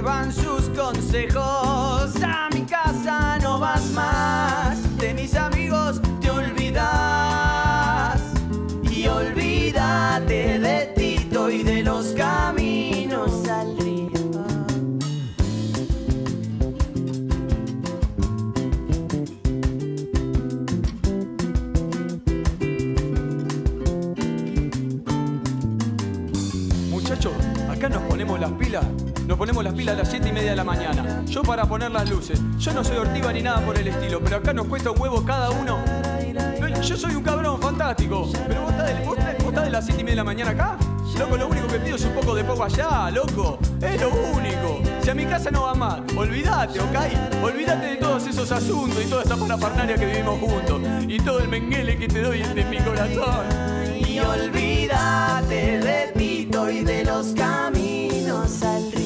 sirvan 0.00 0.32
sus 0.32 0.70
consejos. 0.70 1.49
Ponemos 29.50 29.64
las 29.64 29.74
pilas 29.74 29.94
a 29.96 29.98
las 29.98 30.08
7 30.08 30.28
y 30.28 30.32
media 30.32 30.50
de 30.50 30.56
la 30.56 30.62
mañana. 30.62 31.24
Yo 31.26 31.42
para 31.42 31.64
poner 31.64 31.90
las 31.90 32.08
luces. 32.08 32.40
Yo 32.58 32.72
no 32.72 32.84
soy 32.84 32.98
ortiva 32.98 33.32
ni 33.32 33.42
nada 33.42 33.60
por 33.66 33.76
el 33.76 33.88
estilo, 33.88 34.20
pero 34.22 34.36
acá 34.36 34.52
nos 34.52 34.68
cuesta 34.68 34.92
un 34.92 35.00
huevo 35.00 35.24
cada 35.24 35.50
uno. 35.50 35.82
yo 36.80 36.96
soy 36.96 37.16
un 37.16 37.22
cabrón 37.24 37.60
fantástico. 37.60 38.30
Pero 38.46 38.62
vos 38.62 38.70
estás 38.70 38.86
de, 38.86 39.04
vos 39.04 39.18
estás 39.18 39.64
de 39.64 39.70
las 39.70 39.84
7 39.84 40.00
y 40.00 40.04
media 40.04 40.12
de 40.12 40.16
la 40.16 40.24
mañana 40.24 40.50
acá. 40.52 40.78
Loco, 41.18 41.36
lo 41.36 41.48
único 41.48 41.66
que 41.66 41.80
pido 41.80 41.96
es 41.96 42.04
un 42.04 42.12
poco 42.12 42.36
de 42.36 42.44
poco 42.44 42.62
allá, 42.62 43.10
loco. 43.10 43.58
Es 43.82 44.00
lo 44.00 44.10
único. 44.10 44.82
Si 45.02 45.10
a 45.10 45.14
mi 45.16 45.26
casa 45.26 45.50
no 45.50 45.62
va 45.62 45.74
mal, 45.74 46.04
olvídate, 46.16 46.78
¿ok? 46.78 47.42
Olvídate 47.42 47.86
de 47.86 47.96
todos 47.96 48.24
esos 48.28 48.52
asuntos 48.52 49.04
y 49.04 49.10
toda 49.10 49.24
esa 49.24 49.36
parafernalia 49.36 49.96
que 49.96 50.06
vivimos 50.06 50.38
juntos. 50.38 50.80
Y 51.08 51.18
todo 51.18 51.40
el 51.40 51.48
menguele 51.48 51.98
que 51.98 52.06
te 52.06 52.22
doy 52.22 52.38
de 52.38 52.64
mi 52.66 52.78
corazón. 52.78 53.46
Y 53.98 54.20
olvídate 54.20 55.80
de 55.80 56.12
Tito 56.16 56.70
y 56.70 56.84
de 56.84 57.04
los 57.04 57.34
caminos 57.34 58.62
al 58.62 58.92
río. 58.92 58.99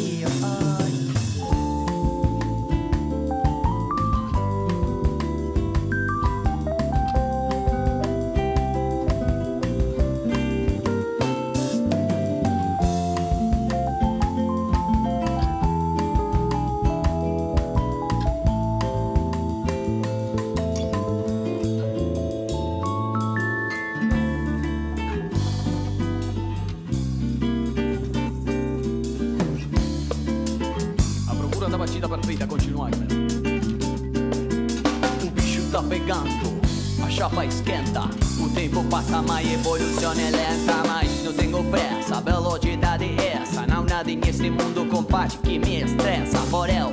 Chapa 37.15 37.47
esquenta. 37.47 38.03
O 38.41 38.49
tempo 38.51 38.83
passa, 38.85 39.23
mas 39.23 39.51
evolução 39.53 40.13
é 40.13 40.31
lenta. 40.31 40.83
Mas 40.87 41.23
não 41.23 41.33
tenho 41.33 41.65
pressa, 41.65 42.21
velocidade 42.21 43.05
é 43.05 43.37
essa. 43.41 43.67
Não 43.67 43.85
nada 43.85 44.11
nesse 44.11 44.51
mundo 44.51 44.87
combate 44.91 45.39
que 45.39 45.59
me 45.59 45.83
estressa. 45.83 46.39
Porel, 46.51 46.93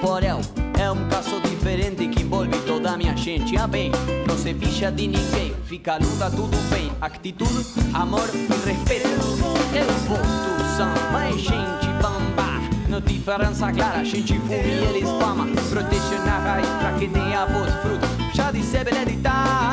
porel, 0.00 0.40
é 0.78 0.90
um 0.90 1.08
caso 1.08 1.40
diferente 1.40 2.06
que 2.08 2.22
envolve 2.22 2.56
toda 2.66 2.92
a 2.92 2.96
minha 2.96 3.16
gente. 3.16 3.56
Ah, 3.56 3.66
bem, 3.66 3.90
não 4.26 4.38
se 4.38 4.54
ficha 4.54 4.92
de 4.92 5.08
ninguém. 5.08 5.54
Fica 5.66 5.94
a 5.94 5.98
luta, 5.98 6.30
tudo 6.30 6.56
bem. 6.70 6.92
Atitude, 7.00 7.66
amor 7.92 8.28
e 8.32 8.68
respeito. 8.68 9.08
Eu 9.74 9.86
vou 10.06 10.18
do 10.18 11.18
é 11.18 11.38
gente 11.38 11.81
Nu 12.92 12.98
diferența 12.98 13.70
clara 13.70 14.02
și 14.02 14.24
ci 14.24 14.36
fu 14.46 14.52
mieri 14.52 15.02
spama 15.12 15.44
Protezione 15.70 16.30
a 16.36 16.38
raiz 16.46 16.72
pra 16.80 16.90
che 16.98 17.06
ne 17.14 17.34
ha 17.36 17.44
vos 17.52 17.72
fruto 17.82 18.06
Já 18.36 18.46
disse 18.56 18.78
beneditare 18.88 19.71